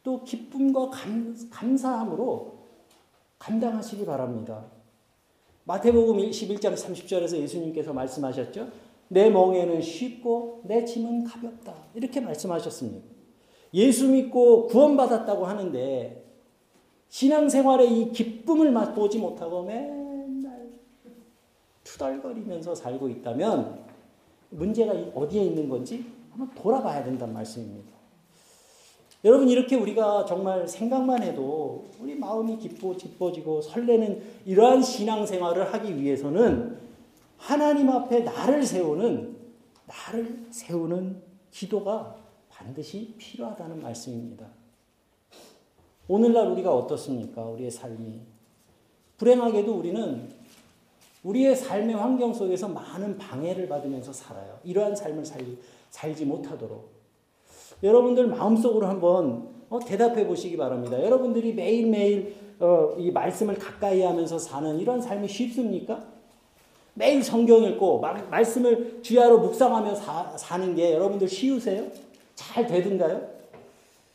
또 0.04 0.24
기쁨과 0.24 0.90
감, 0.90 1.36
감사함으로 1.52 2.60
감당하시기 3.38 4.06
바랍니다. 4.06 4.66
마태복음 5.66 6.18
11장 6.18 6.74
30절에서 6.74 7.38
예수님께서 7.38 7.94
말씀하셨죠. 7.94 8.70
내 9.12 9.30
멍에는 9.30 9.82
쉽고 9.82 10.62
내 10.64 10.86
짐은 10.86 11.26
가볍다. 11.26 11.76
이렇게 11.94 12.22
말씀하셨습니다. 12.22 13.06
예수 13.74 14.08
믿고 14.08 14.68
구원받았다고 14.68 15.46
하는데 15.46 16.24
신앙생활의 17.10 17.92
이 17.92 18.12
기쁨을 18.14 18.72
맛보지 18.72 19.18
못하고 19.18 19.64
맨날 19.64 20.70
투덜거리면서 21.84 22.74
살고 22.74 23.10
있다면 23.10 23.82
문제가 24.50 24.94
어디에 25.14 25.44
있는 25.44 25.68
건지 25.68 26.06
한번 26.32 26.56
돌아봐야 26.56 27.04
된다는 27.04 27.34
말씀입니다. 27.34 27.92
여러분 29.26 29.50
이렇게 29.50 29.76
우리가 29.76 30.24
정말 30.24 30.66
생각만 30.66 31.22
해도 31.22 31.90
우리 32.00 32.16
마음이 32.16 32.58
기뻐 32.60 32.96
기뻐지고 32.96 33.60
설레는 33.62 34.22
이러한 34.46 34.82
신앙생활을 34.82 35.74
하기 35.74 36.02
위해서는 36.02 36.81
하나님 37.42 37.90
앞에 37.90 38.20
나를 38.20 38.64
세우는 38.64 39.36
나를 39.88 40.46
세우는 40.52 41.22
기도가 41.50 42.16
반드시 42.50 43.16
필요하다는 43.18 43.82
말씀입니다. 43.82 44.46
오늘날 46.08 46.48
우리가 46.50 46.72
어떻습니까? 46.74 47.44
우리의 47.44 47.72
삶이 47.72 48.22
불행하게도 49.18 49.74
우리는 49.74 50.30
우리의 51.24 51.56
삶의 51.56 51.96
환경 51.96 52.32
속에서 52.32 52.68
많은 52.68 53.18
방해를 53.18 53.68
받으면서 53.68 54.14
살아요. 54.14 54.60
이러한 54.64 54.96
삶을 54.96 55.26
살지, 55.26 55.58
살지 55.90 56.26
못하도록 56.26 56.90
여러분들 57.82 58.28
마음속으로 58.28 58.86
한번 58.86 59.50
어, 59.70 59.80
대답해 59.80 60.28
보시기 60.28 60.58
바랍니다. 60.58 61.02
여러분들이 61.04 61.54
매일매일 61.54 62.36
어, 62.60 62.96
이 63.00 63.10
말씀을 63.10 63.56
가까이 63.56 64.04
하면서 64.04 64.38
사는 64.38 64.78
이런 64.80 65.02
삶이 65.02 65.28
쉽습니까? 65.28 66.11
매일 66.94 67.24
성경 67.24 67.64
읽고 67.64 68.00
마, 68.00 68.14
말씀을 68.14 69.00
주야로 69.02 69.40
묵상하며 69.40 69.96
사, 69.96 70.38
사는 70.38 70.76
게 70.76 70.94
여러분들 70.94 71.28
쉬우세요? 71.28 71.86
잘 72.36 72.68
되든가요? 72.68 73.30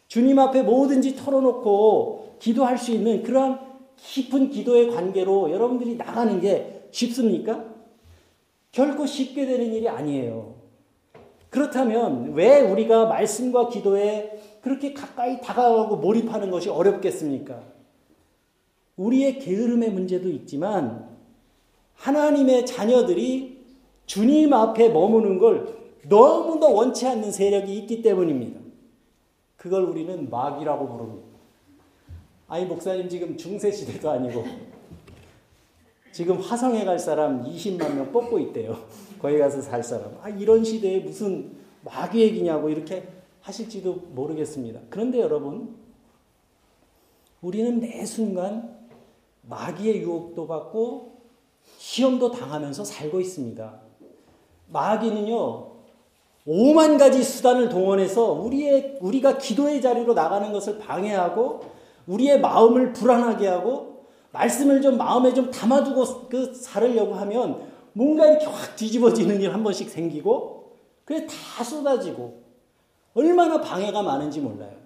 주님 0.09 0.39
앞에 0.39 0.63
뭐든지 0.63 1.17
털어놓고 1.17 2.37
기도할 2.39 2.79
수 2.79 2.93
있는 2.93 3.23
그러한 3.23 3.61
깊은 3.97 4.51
기도의 4.51 4.91
관계로 4.91 5.51
여러분들이 5.51 5.97
나가는 5.97 6.39
게 6.41 6.89
쉽습니까? 6.91 7.65
결코 8.73 9.07
쉽게 9.07 9.47
되는 9.47 9.73
일이 9.73 9.89
아니에요. 9.89 10.55
그렇다면 11.49 12.35
왜 12.35 12.61
우리가 12.61 13.07
말씀과 13.07 13.69
기도에 13.69 14.39
그렇게 14.61 14.93
가까이 14.93 15.41
다가가고 15.41 15.97
몰입하는 15.97 16.51
것이 16.51 16.69
어렵겠습니까? 16.69 17.63
우리의 18.97 19.39
게으름의 19.39 19.91
문제도 19.91 20.29
있지만 20.29 21.16
하나님의 21.97 22.67
자녀들이 22.67 23.65
주님 24.07 24.53
앞에 24.53 24.91
머무는 24.91 25.39
걸 25.39 25.77
너무도 26.09 26.73
원치 26.73 27.07
않는 27.07 27.33
세력이 27.33 27.77
있기 27.79 28.03
때문입니다. 28.03 28.61
그걸 29.57 29.83
우리는 29.85 30.31
마귀라고 30.31 30.89
부릅니다. 30.89 31.27
아니, 32.49 32.65
목사님 32.65 33.09
지금 33.09 33.37
중세 33.37 33.73
시대도 33.73 34.09
아니고 34.09 34.45
지금 36.13 36.39
화성에 36.39 36.85
갈 36.85 36.99
사람 36.99 37.45
20만 37.45 37.95
명 37.95 38.13
뽑고 38.13 38.39
있대요. 38.39 38.77
거기 39.19 39.39
가서 39.39 39.61
살 39.61 39.83
사람. 39.83 40.17
아, 40.23 40.29
이런 40.29 40.63
시대에 40.63 41.01
무슨 41.01 41.57
마귀 41.85 42.21
얘기냐고 42.21 42.69
이렇게 42.69 43.09
하실지도 43.41 43.95
모르겠습니다. 44.15 44.81
그런데 44.89 45.21
여러분, 45.21 45.77
우리는 47.43 47.81
매 47.81 48.05
순간 48.05 48.77
마귀의 49.43 50.03
유혹도 50.03 50.47
받고 50.47 51.16
시험도 51.79 52.31
당하면서 52.31 52.85
살고 52.85 53.21
있습니다. 53.21 53.81
마귀는요, 54.69 55.73
오만 56.47 56.99
가지 56.99 57.23
수단을 57.23 57.69
동원해서 57.69 58.33
우리의, 58.33 58.99
우리가 59.01 59.39
기도의 59.39 59.81
자리로 59.81 60.15
나가는 60.15 60.53
것을 60.53 60.79
방해하고 60.79 61.61
우리의 62.07 62.41
마음을 62.41 62.93
불안하게 62.93 63.49
하고 63.49 64.07
말씀을 64.33 64.81
좀 64.81 64.97
마음에 64.97 65.35
좀 65.35 65.51
담아두고 65.51 66.29
그 66.29 66.55
살으려고 66.55 67.15
하면 67.15 67.63
뭔가 67.95 68.27
이렇게 68.27 68.47
확 68.47 68.77
뒤집어지는 68.77 69.41
일 69.41 69.53
한 69.53 69.65
번씩 69.65 69.89
생기고 69.89 70.77
그게 71.05 71.27
다 71.27 71.65
쏟아지고 71.65 72.43
얼마나 73.15 73.61
방해가 73.61 74.03
많은지 74.03 74.41
몰라요. 74.41 74.77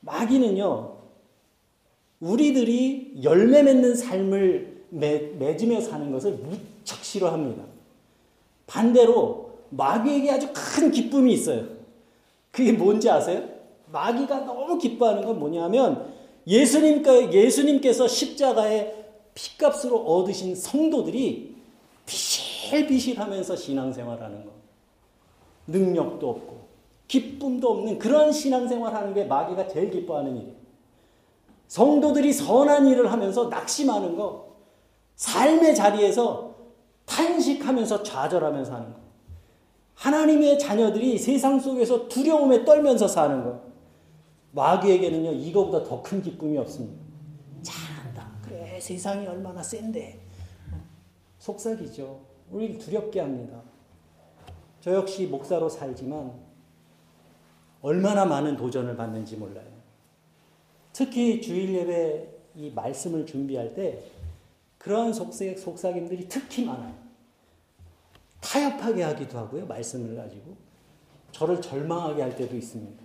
마귀는요, 0.00 0.96
우리들이 2.20 3.20
열매 3.22 3.62
맺는 3.62 3.96
삶을 3.96 4.71
맺, 4.92 5.36
맺으며 5.38 5.80
사는 5.80 6.12
것을 6.12 6.32
무척 6.32 7.02
싫어합니다. 7.02 7.64
반대로 8.66 9.50
마귀에게 9.70 10.30
아주 10.30 10.48
큰 10.52 10.90
기쁨이 10.90 11.32
있어요. 11.32 11.66
그게 12.50 12.72
뭔지 12.72 13.08
아세요? 13.08 13.48
마귀가 13.90 14.40
너무 14.40 14.76
기뻐하는 14.78 15.24
건 15.24 15.38
뭐냐면 15.38 16.12
예수님께, 16.46 17.32
예수님께서 17.32 18.06
십자가에 18.06 18.94
피값으로 19.34 19.98
얻으신 19.98 20.54
성도들이 20.54 21.56
비실비실하면서 22.04 23.56
신앙생활하는 23.56 24.44
거. 24.44 24.52
능력도 25.68 26.28
없고 26.28 26.62
기쁨도 27.08 27.70
없는 27.70 27.98
그런 27.98 28.30
신앙생활하는 28.30 29.14
게 29.14 29.24
마귀가 29.24 29.68
제일 29.68 29.90
기뻐하는 29.90 30.36
일이에요. 30.36 30.54
성도들이 31.68 32.34
선한 32.34 32.88
일을 32.88 33.10
하면서 33.10 33.48
낙심하는 33.48 34.16
거, 34.16 34.51
삶의 35.22 35.76
자리에서 35.76 36.52
탄식하면서 37.06 38.02
좌절하면서 38.02 38.74
하는 38.74 38.92
거. 38.92 38.98
하나님의 39.94 40.58
자녀들이 40.58 41.16
세상 41.16 41.60
속에서 41.60 42.08
두려움에 42.08 42.64
떨면서 42.64 43.06
사는 43.06 43.44
거. 43.44 43.60
마귀에게는요, 44.50 45.30
이거보다 45.30 45.84
더 45.84 46.02
큰 46.02 46.20
기쁨이 46.20 46.58
없습니다. 46.58 47.00
잘한다. 47.62 48.32
그래, 48.42 48.80
세상이 48.80 49.24
얼마나 49.28 49.62
센데. 49.62 50.20
속삭이죠. 51.38 52.18
우리를 52.50 52.78
두렵게 52.78 53.20
합니다. 53.20 53.62
저 54.80 54.92
역시 54.92 55.26
목사로 55.26 55.68
살지만 55.68 56.32
얼마나 57.80 58.24
많은 58.24 58.56
도전을 58.56 58.96
받는지 58.96 59.36
몰라요. 59.36 59.70
특히 60.92 61.40
주일 61.40 61.72
예배 61.74 62.28
이 62.56 62.70
말씀을 62.74 63.24
준비할 63.24 63.72
때 63.74 64.02
그러한 64.82 65.12
속삭, 65.12 65.56
속삭임들이 65.58 66.26
특히 66.28 66.64
많아요. 66.64 66.92
타협하게 68.40 69.04
하기도 69.04 69.38
하고요. 69.38 69.64
말씀을 69.66 70.16
가지고. 70.16 70.56
저를 71.30 71.62
절망하게 71.62 72.22
할 72.22 72.36
때도 72.36 72.56
있습니다. 72.56 73.00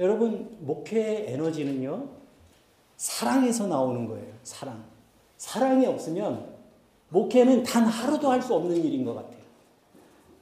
여러분, 0.00 0.56
목회의 0.60 1.32
에너지는요, 1.32 2.08
사랑에서 2.96 3.68
나오는 3.68 4.06
거예요. 4.06 4.34
사랑. 4.42 4.84
사랑이 5.36 5.86
없으면 5.86 6.52
목회는 7.10 7.62
단 7.62 7.84
하루도 7.84 8.28
할 8.28 8.42
수 8.42 8.52
없는 8.54 8.76
일인 8.76 9.04
것 9.04 9.14
같아요. 9.14 9.44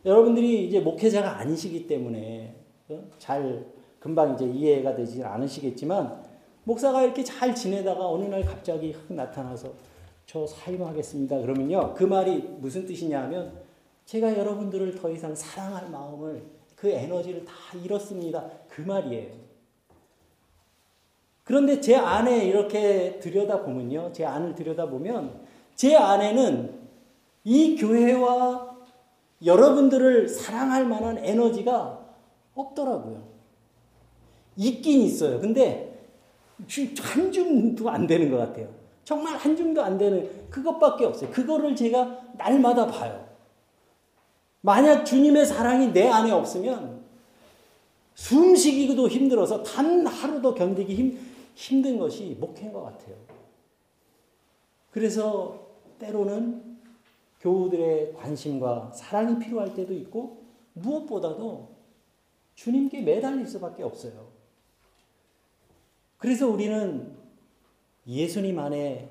여러분들이 0.07 0.67
이제 0.67 0.81
목회자가 0.81 1.39
아니시기 1.39 1.87
때문에 1.87 2.57
어? 2.89 3.05
잘 3.19 3.67
금방 4.01 4.35
이제 4.35 4.47
이해가 4.47 4.97
되지 4.97 5.23
않으시겠지만 5.23 6.25
목사가 6.65 7.03
이렇게 7.03 7.23
잘 7.23 7.55
지내다가 7.55 8.09
어느 8.09 8.25
날 8.25 8.43
갑자기 8.45 8.97
나타나서 9.09 9.73
저 10.33 10.47
사임하겠습니다. 10.47 11.41
그러면요. 11.43 11.93
그 11.93 12.05
말이 12.05 12.39
무슨 12.59 12.87
뜻이냐 12.87 13.23
하면 13.25 13.53
제가 14.07 14.39
여러분들을 14.39 14.95
더 14.95 15.11
이상 15.11 15.35
사랑할 15.35 15.91
마음을 15.91 16.43
그 16.75 16.89
에너지를 16.89 17.45
다 17.45 17.53
잃었습니다. 17.77 18.51
그 18.67 18.81
말이에요. 18.81 19.31
그런데 21.45 21.83
제 21.83 21.97
안에 21.97 22.47
이렇게 22.47 23.19
들여다보면요. 23.19 24.13
제 24.15 24.25
안을 24.25 24.55
들여다보면 24.55 25.39
제 25.75 25.97
안에는 25.97 26.81
이 27.45 27.77
교회와 27.77 28.75
여러분들을 29.45 30.29
사랑할 30.29 30.87
만한 30.87 31.19
에너지가 31.19 32.07
없더라고요. 32.55 33.23
있긴 34.57 35.03
있어요. 35.03 35.41
근데 35.41 36.09
한 37.03 37.31
줌도 37.31 37.91
안 37.91 38.07
되는 38.07 38.31
것 38.31 38.39
같아요. 38.39 38.82
정말 39.05 39.37
한 39.37 39.57
줌도 39.57 39.83
안 39.83 39.99
되는 39.99 40.49
그것밖에 40.51 41.05
없어요. 41.05 41.31
그거를 41.31 41.75
제가 41.75 42.23
날마다 42.39 42.87
봐요. 42.87 43.29
만약 44.61 45.05
주님의 45.05 45.45
사랑이 45.45 45.93
내 45.93 46.09
안에 46.09 46.31
없으면 46.31 47.03
숨쉬기도 48.15 49.09
힘들어서 49.09 49.63
단 49.63 50.07
하루도 50.07 50.55
견디기 50.55 50.95
힘, 50.95 51.19
힘든 51.55 51.99
것이 51.99 52.37
목회인 52.39 52.73
것 52.73 52.83
같아요. 52.83 53.17
그래서 54.93 55.67
때로는 55.99 56.79
교우들의 57.41 58.15
관심과 58.15 58.93
사랑이 58.95 59.39
필요할 59.39 59.75
때도 59.75 59.93
있고 59.95 60.45
무엇보다도 60.75 61.71
주님께 62.55 63.01
매달릴 63.01 63.47
수밖에 63.47 63.83
없어요. 63.83 64.29
그래서 66.19 66.49
우리는 66.49 67.22
예수님 68.07 68.59
안에 68.59 69.09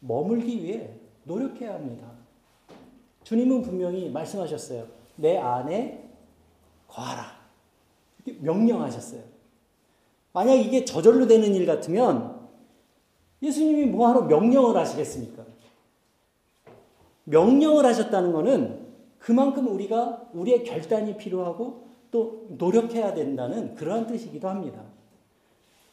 머물기 0.00 0.62
위해 0.62 0.90
노력해야 1.24 1.74
합니다. 1.74 2.10
주님은 3.24 3.62
분명히 3.62 4.08
말씀하셨어요. 4.10 4.86
내 5.16 5.36
안에 5.38 6.08
거하라. 6.86 7.36
명령하셨어요. 8.40 9.22
만약 10.32 10.54
이게 10.54 10.84
저절로 10.84 11.26
되는 11.26 11.54
일 11.54 11.66
같으면 11.66 12.46
예수님이 13.42 13.86
뭐하러 13.86 14.22
명령을 14.22 14.76
하시겠습니까? 14.76 15.44
명령을 17.24 17.84
하셨다는 17.84 18.32
것은 18.32 18.86
그만큼 19.18 19.66
우리가 19.68 20.28
우리의 20.32 20.62
결단이 20.62 21.16
필요하고 21.16 21.86
또 22.10 22.46
노력해야 22.50 23.14
된다는 23.14 23.74
그러한 23.74 24.06
뜻이기도 24.06 24.48
합니다. 24.48 24.84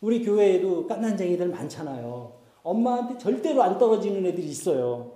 우리 0.04 0.22
교회에도 0.22 0.86
깐난쟁이들 0.86 1.48
많잖아요. 1.48 2.34
엄마한테 2.62 3.18
절대로 3.18 3.64
안 3.64 3.78
떨어지는 3.78 4.26
애들이 4.26 4.46
있어요. 4.48 5.12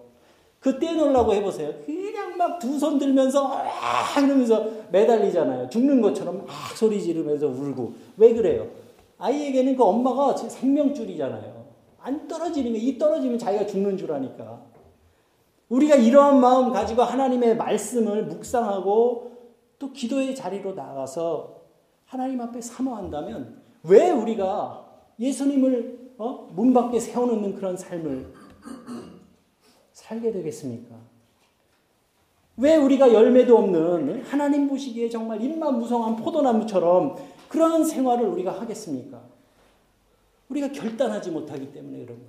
그 0.61 0.79
떼놓으려고 0.79 1.33
해보세요. 1.33 1.73
그냥 1.85 2.37
막 2.37 2.57
두 2.59 2.79
손 2.79 2.97
들면서 2.97 3.47
아 3.53 4.19
이러면서 4.19 4.65
매달리잖아요. 4.91 5.69
죽는 5.69 6.01
것처럼 6.01 6.37
막 6.37 6.47
소리 6.77 7.01
지르면서 7.01 7.47
울고. 7.47 7.93
왜 8.15 8.33
그래요? 8.33 8.67
아이에게는 9.17 9.75
그 9.75 9.83
엄마가 9.83 10.37
생명줄이잖아요. 10.37 11.65
안 11.99 12.25
떨어지는 12.27 12.71
게, 12.71 12.79
이 12.79 12.97
떨어지면 12.97 13.37
자기가 13.37 13.65
죽는 13.65 13.97
줄 13.97 14.13
아니까. 14.13 14.61
우리가 15.67 15.95
이러한 15.95 16.39
마음 16.39 16.71
가지고 16.71 17.01
하나님의 17.03 17.57
말씀을 17.57 18.25
묵상하고 18.27 19.31
또 19.79 19.91
기도의 19.91 20.33
자리로 20.33 20.73
나가서 20.75 21.57
하나님 22.05 22.39
앞에 22.39 22.61
사모한다면 22.61 23.56
왜 23.83 24.11
우리가 24.11 24.85
예수님을 25.19 26.13
어? 26.17 26.49
문 26.53 26.73
밖에 26.73 26.99
세워놓는 26.99 27.55
그런 27.55 27.77
삶을 27.77 28.33
살게 29.93 30.31
되겠습니까? 30.31 30.95
왜 32.57 32.75
우리가 32.75 33.13
열매도 33.13 33.57
없는 33.57 34.23
하나님 34.23 34.67
보시기에 34.67 35.09
정말 35.09 35.41
입만 35.41 35.77
무성한 35.77 36.15
포도나무처럼 36.15 37.15
그러한 37.49 37.85
생활을 37.85 38.25
우리가 38.25 38.59
하겠습니까? 38.59 39.21
우리가 40.49 40.71
결단하지 40.71 41.31
못하기 41.31 41.71
때문에 41.71 41.99
여러분. 41.99 42.25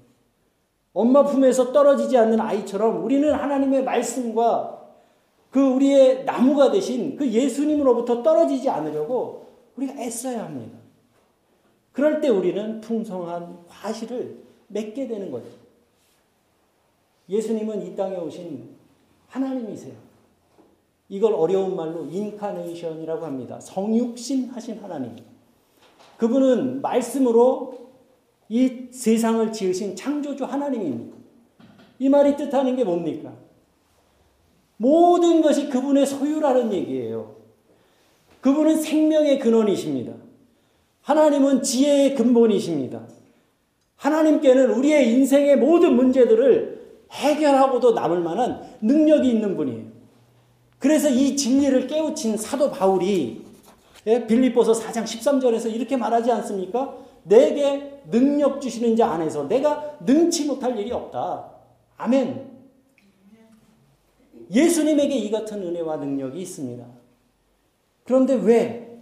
엄마 0.92 1.24
품에서 1.24 1.72
떨어지지 1.72 2.16
않는 2.16 2.40
아이처럼 2.40 3.04
우리는 3.04 3.32
하나님의 3.32 3.84
말씀과 3.84 4.78
그 5.50 5.60
우리의 5.60 6.24
나무가 6.24 6.70
되신 6.70 7.16
그 7.16 7.26
예수님으로부터 7.26 8.22
떨어지지 8.22 8.68
않으려고 8.68 9.46
우리가 9.76 9.94
애써야 9.94 10.44
합니다. 10.44 10.78
그럴 11.98 12.20
때 12.20 12.28
우리는 12.28 12.80
풍성한 12.80 13.66
과실을 13.66 14.36
맺게 14.68 15.08
되는 15.08 15.32
거죠. 15.32 15.48
예수님은 17.28 17.84
이 17.84 17.96
땅에 17.96 18.14
오신 18.14 18.68
하나님이세요. 19.26 19.94
이걸 21.08 21.34
어려운 21.34 21.74
말로 21.74 22.04
인카네이션이라고 22.04 23.26
합니다. 23.26 23.58
성육신 23.58 24.50
하신 24.50 24.78
하나님. 24.78 25.16
그분은 26.18 26.82
말씀으로 26.82 27.90
이 28.48 28.86
세상을 28.92 29.52
지으신 29.52 29.96
창조주 29.96 30.44
하나님입니다. 30.44 31.16
이 31.98 32.08
말이 32.08 32.36
뜻하는 32.36 32.76
게 32.76 32.84
뭡니까? 32.84 33.32
모든 34.76 35.42
것이 35.42 35.68
그분의 35.68 36.06
소유라는 36.06 36.72
얘기예요. 36.74 37.34
그분은 38.40 38.76
생명의 38.76 39.40
근원이십니다. 39.40 40.27
하나님은 41.08 41.62
지혜의 41.62 42.14
근본이십니다. 42.16 43.00
하나님께는 43.96 44.72
우리의 44.72 45.10
인생의 45.14 45.56
모든 45.56 45.96
문제들을 45.96 47.06
해결하고도 47.10 47.92
남을 47.92 48.20
만한 48.20 48.62
능력이 48.82 49.26
있는 49.26 49.56
분이에요. 49.56 49.86
그래서 50.78 51.08
이 51.08 51.34
진리를 51.34 51.86
깨우친 51.86 52.36
사도 52.36 52.70
바울이 52.70 53.42
예, 54.06 54.26
빌립보서 54.26 54.72
4장 54.72 55.04
13절에서 55.04 55.74
이렇게 55.74 55.96
말하지 55.96 56.30
않습니까? 56.30 56.94
내게 57.22 58.02
능력 58.10 58.60
주시는 58.60 58.94
자 58.94 59.10
안에서 59.10 59.48
내가 59.48 59.96
능치 60.04 60.44
못할 60.44 60.78
일이 60.78 60.92
없다. 60.92 61.50
아멘. 61.96 62.50
예수님에게 64.50 65.14
이 65.16 65.30
같은 65.30 65.62
은혜와 65.62 65.96
능력이 65.96 66.38
있습니다. 66.38 66.84
그런데 68.04 68.34
왜, 68.34 69.00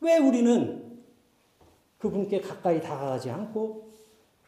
왜 0.00 0.18
우리는 0.18 0.77
그분께 1.98 2.40
가까이 2.40 2.80
다가가지 2.80 3.30
않고 3.30 3.88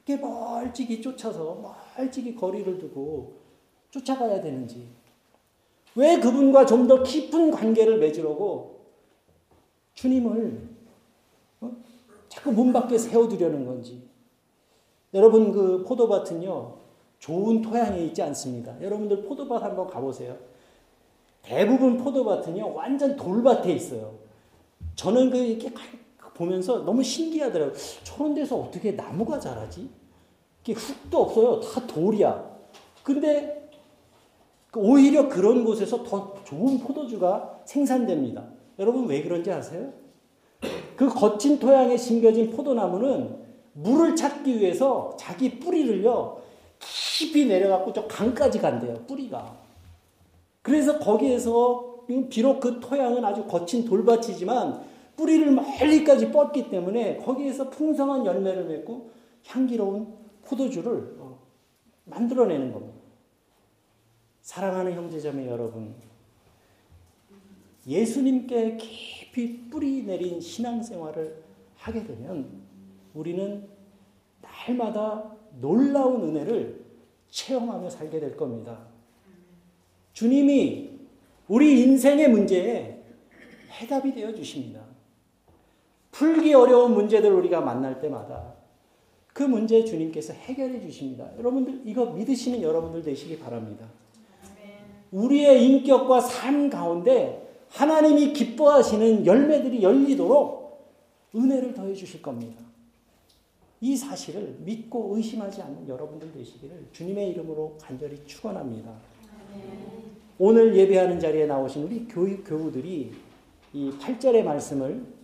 그렇게 0.05 0.17
멀찍이 0.23 1.03
쫓아서 1.03 1.75
멀찍이 1.97 2.35
거리를 2.35 2.79
두고 2.79 3.35
쫓아가야 3.91 4.41
되는지, 4.41 4.89
왜 5.97 6.19
그분과 6.21 6.67
좀 6.67 6.87
더 6.87 7.03
깊은 7.03 7.51
관계를 7.51 7.99
맺으려고 7.99 8.81
주님을 9.95 10.69
어? 11.61 11.73
자꾸 12.29 12.53
문 12.53 12.73
밖에 12.73 12.97
세워두려는 12.97 13.67
건지. 13.67 14.09
여러분 15.13 15.51
그 15.53 15.85
포도밭은요 15.85 16.77
좋은 17.19 17.61
토양에 17.61 18.05
있지 18.05 18.23
않습니다. 18.23 18.81
여러분들 18.81 19.25
포도밭 19.25 19.63
한번 19.63 19.89
가보세요. 19.89 20.37
대부분 21.43 21.99
포도밭은요 21.99 22.73
완전 22.73 23.17
돌밭에 23.17 23.73
있어요. 23.73 24.15
저는 24.95 25.31
그 25.31 25.37
이렇게 25.37 25.73
보면서 26.41 26.79
너무 26.85 27.03
신기하더라고요. 27.03 27.75
저런 28.03 28.35
데서 28.35 28.57
어떻게 28.57 28.93
나무가 28.93 29.39
자라지? 29.39 29.91
이게 30.63 30.73
흙도 30.73 31.23
없어요. 31.23 31.61
다 31.61 31.87
돌이야. 31.87 32.51
근데 33.03 33.69
오히려 34.75 35.29
그런 35.29 35.65
곳에서 35.65 36.03
더 36.03 36.35
좋은 36.45 36.79
포도주가 36.79 37.61
생산됩니다. 37.67 38.45
여러분 38.79 39.07
왜 39.07 39.23
그런지 39.23 39.53
아세요? 39.53 39.93
그 40.97 41.09
거친 41.09 41.59
토양에 41.59 41.97
심겨진 41.97 42.51
포도나무는 42.51 43.39
물을 43.73 44.17
찾기 44.17 44.61
위해서 44.61 45.17
자기 45.19 45.59
뿌리를요 45.59 46.41
깊이 46.79 47.47
내려갖고 47.47 47.93
저 47.93 48.07
강까지 48.07 48.59
간대요 48.59 48.95
뿌리가. 49.07 49.57
그래서 50.63 50.99
거기에서 50.99 52.05
비록 52.29 52.61
그 52.61 52.81
토양은 52.81 53.25
아주 53.25 53.45
거친 53.45 53.85
돌밭이지만 53.85 54.90
뿌리를 55.21 55.51
멀리까지 55.53 56.33
뻗기 56.33 56.71
때문에 56.71 57.19
거기에서 57.19 57.69
풍성한 57.69 58.25
열매를 58.25 58.65
맺고 58.65 59.11
향기로운 59.47 60.15
포도주를 60.43 61.17
어, 61.19 61.39
만들어내는 62.07 62.73
겁니다. 62.73 62.99
사랑하는 64.41 64.95
형제자매 64.95 65.47
여러분, 65.47 65.95
예수님께 67.87 68.79
깊이 68.79 69.69
뿌리 69.69 70.05
내린 70.05 70.41
신앙생활을 70.41 71.43
하게 71.77 72.05
되면 72.05 72.63
우리는 73.13 73.69
날마다 74.41 75.37
놀라운 75.61 76.31
은혜를 76.31 76.83
체험하며 77.29 77.91
살게 77.91 78.21
될 78.21 78.39
겁니다. 78.39 78.87
주님이 80.15 80.99
우리 81.47 81.83
인생의 81.83 82.31
문제에 82.31 83.03
해답이 83.71 84.15
되어 84.15 84.35
주십니다. 84.35 84.90
풀기 86.21 86.53
어려운 86.53 86.93
문제들 86.93 87.33
우리가 87.33 87.63
만날 87.63 87.99
때마다 87.99 88.53
그 89.33 89.43
문제 89.43 89.83
주님께서 89.83 90.35
해결해 90.35 90.79
주십니다. 90.83 91.27
여러분들 91.39 91.81
이거 91.87 92.05
믿으시는 92.05 92.61
여러분들 92.61 93.03
되시기 93.03 93.39
바랍니다. 93.39 93.87
우리의 95.13 95.65
인격과 95.65 96.21
삶 96.21 96.69
가운데 96.69 97.65
하나님이 97.71 98.35
기뻐하시는 98.35 99.25
열매들이 99.25 99.83
열리도록 99.83 100.93
은혜를 101.35 101.73
더해 101.73 101.95
주실 101.95 102.21
겁니다. 102.21 102.61
이 103.81 103.97
사실을 103.97 104.57
믿고 104.59 105.17
의심하지 105.17 105.63
않는 105.63 105.89
여러분들 105.89 106.33
되시기를 106.33 106.89
주님의 106.93 107.31
이름으로 107.31 107.79
간절히 107.81 108.23
축원합니다. 108.27 108.93
오늘 110.39 110.77
예배하는 110.77 111.19
자리에 111.19 111.47
나오신 111.47 111.85
우리 111.85 112.07
교육 112.07 112.45
교우들이 112.45 113.11
이 113.73 113.91
8절의 113.99 114.43
말씀을 114.43 115.20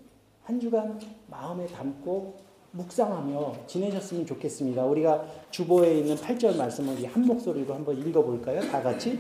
한 0.47 0.61
주간 0.61 0.99
마음에 1.27 1.67
담고 1.67 2.35
묵상하며 2.71 3.53
지내셨으면 3.67 4.27
좋겠습니다. 4.27 4.85
우리가 4.85 5.25
주보에 5.51 5.99
있는 5.99 6.15
8절 6.15 6.57
말씀을 6.57 6.97
한 7.13 7.27
목소리로 7.27 7.75
한번 7.75 7.99
읽어볼까요? 7.99 8.61
다 8.71 8.81
같이. 8.81 9.19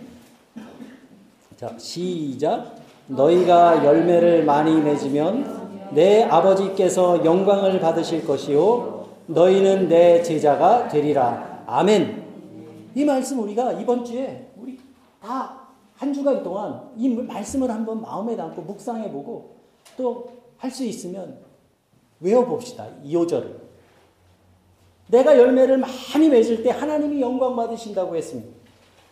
자, 1.57 1.77
시작. 1.79 2.77
너희가 3.09 3.85
열매를 3.85 4.45
많이 4.45 4.81
맺으면 4.81 5.91
내 5.95 6.23
아버지께서 6.25 7.25
영광을 7.25 7.81
받으실 7.81 8.25
것이요. 8.25 9.09
너희는 9.27 9.89
내 9.89 10.23
제자가 10.23 10.89
되리라. 10.89 11.65
아멘. 11.67 12.25
이 12.95 13.05
말씀 13.05 13.41
우리가 13.41 13.73
이번 13.73 14.05
주에 14.05 14.49
우리 14.57 14.79
다 15.21 15.67
한 15.97 16.13
주간 16.13 16.43
동안 16.43 16.83
이 16.97 17.09
말씀을 17.09 17.71
한번 17.71 18.03
마음에 18.03 18.37
담고 18.37 18.63
묵상해 18.63 19.11
보고 19.11 19.57
또 19.97 20.29
할 20.59 20.71
수 20.71 20.85
있으면 20.85 21.39
외워봅시다. 22.21 22.89
2호절을. 23.05 23.67
내가 25.09 25.39
열매를 25.39 25.79
많이 25.79 26.29
맺을 26.29 26.63
때 26.63 26.71
하나님이 26.71 27.21
영광 27.21 27.55
받으신다고 27.55 28.17
했습니다. 28.17 28.51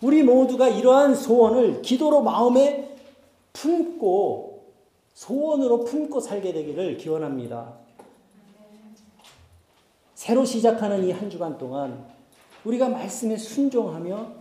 우리 0.02 0.22
모두가 0.22 0.68
이러한 0.68 1.14
소원을 1.14 1.82
기도로 1.82 2.22
마음에 2.22 2.96
품고 3.52 4.64
소원으로 5.14 5.84
품고 5.84 6.20
살게 6.20 6.52
되기를 6.52 6.96
기원합니다. 6.96 7.74
새로 10.14 10.44
시작하는 10.44 11.04
이 11.04 11.12
한 11.12 11.30
주간 11.30 11.58
동안 11.58 12.06
우리가 12.64 12.88
말씀에 12.88 13.36
순종하며 13.36 14.32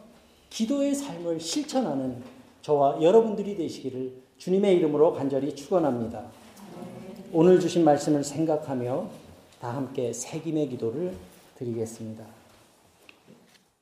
기도의 0.50 0.96
삶을 0.96 1.40
실천하는 1.40 2.24
저와 2.62 3.02
여러분들이 3.02 3.56
되시기를 3.58 4.14
주님의 4.38 4.78
이름으로 4.78 5.14
간절히 5.14 5.54
축원합니다. 5.56 6.26
오늘 7.36 7.60
주신 7.60 7.84
말씀을 7.84 8.24
생각하며 8.24 9.10
다 9.60 9.76
함께 9.76 10.14
새김의 10.14 10.70
기도를 10.70 11.16
드리겠습니다. 11.56 12.24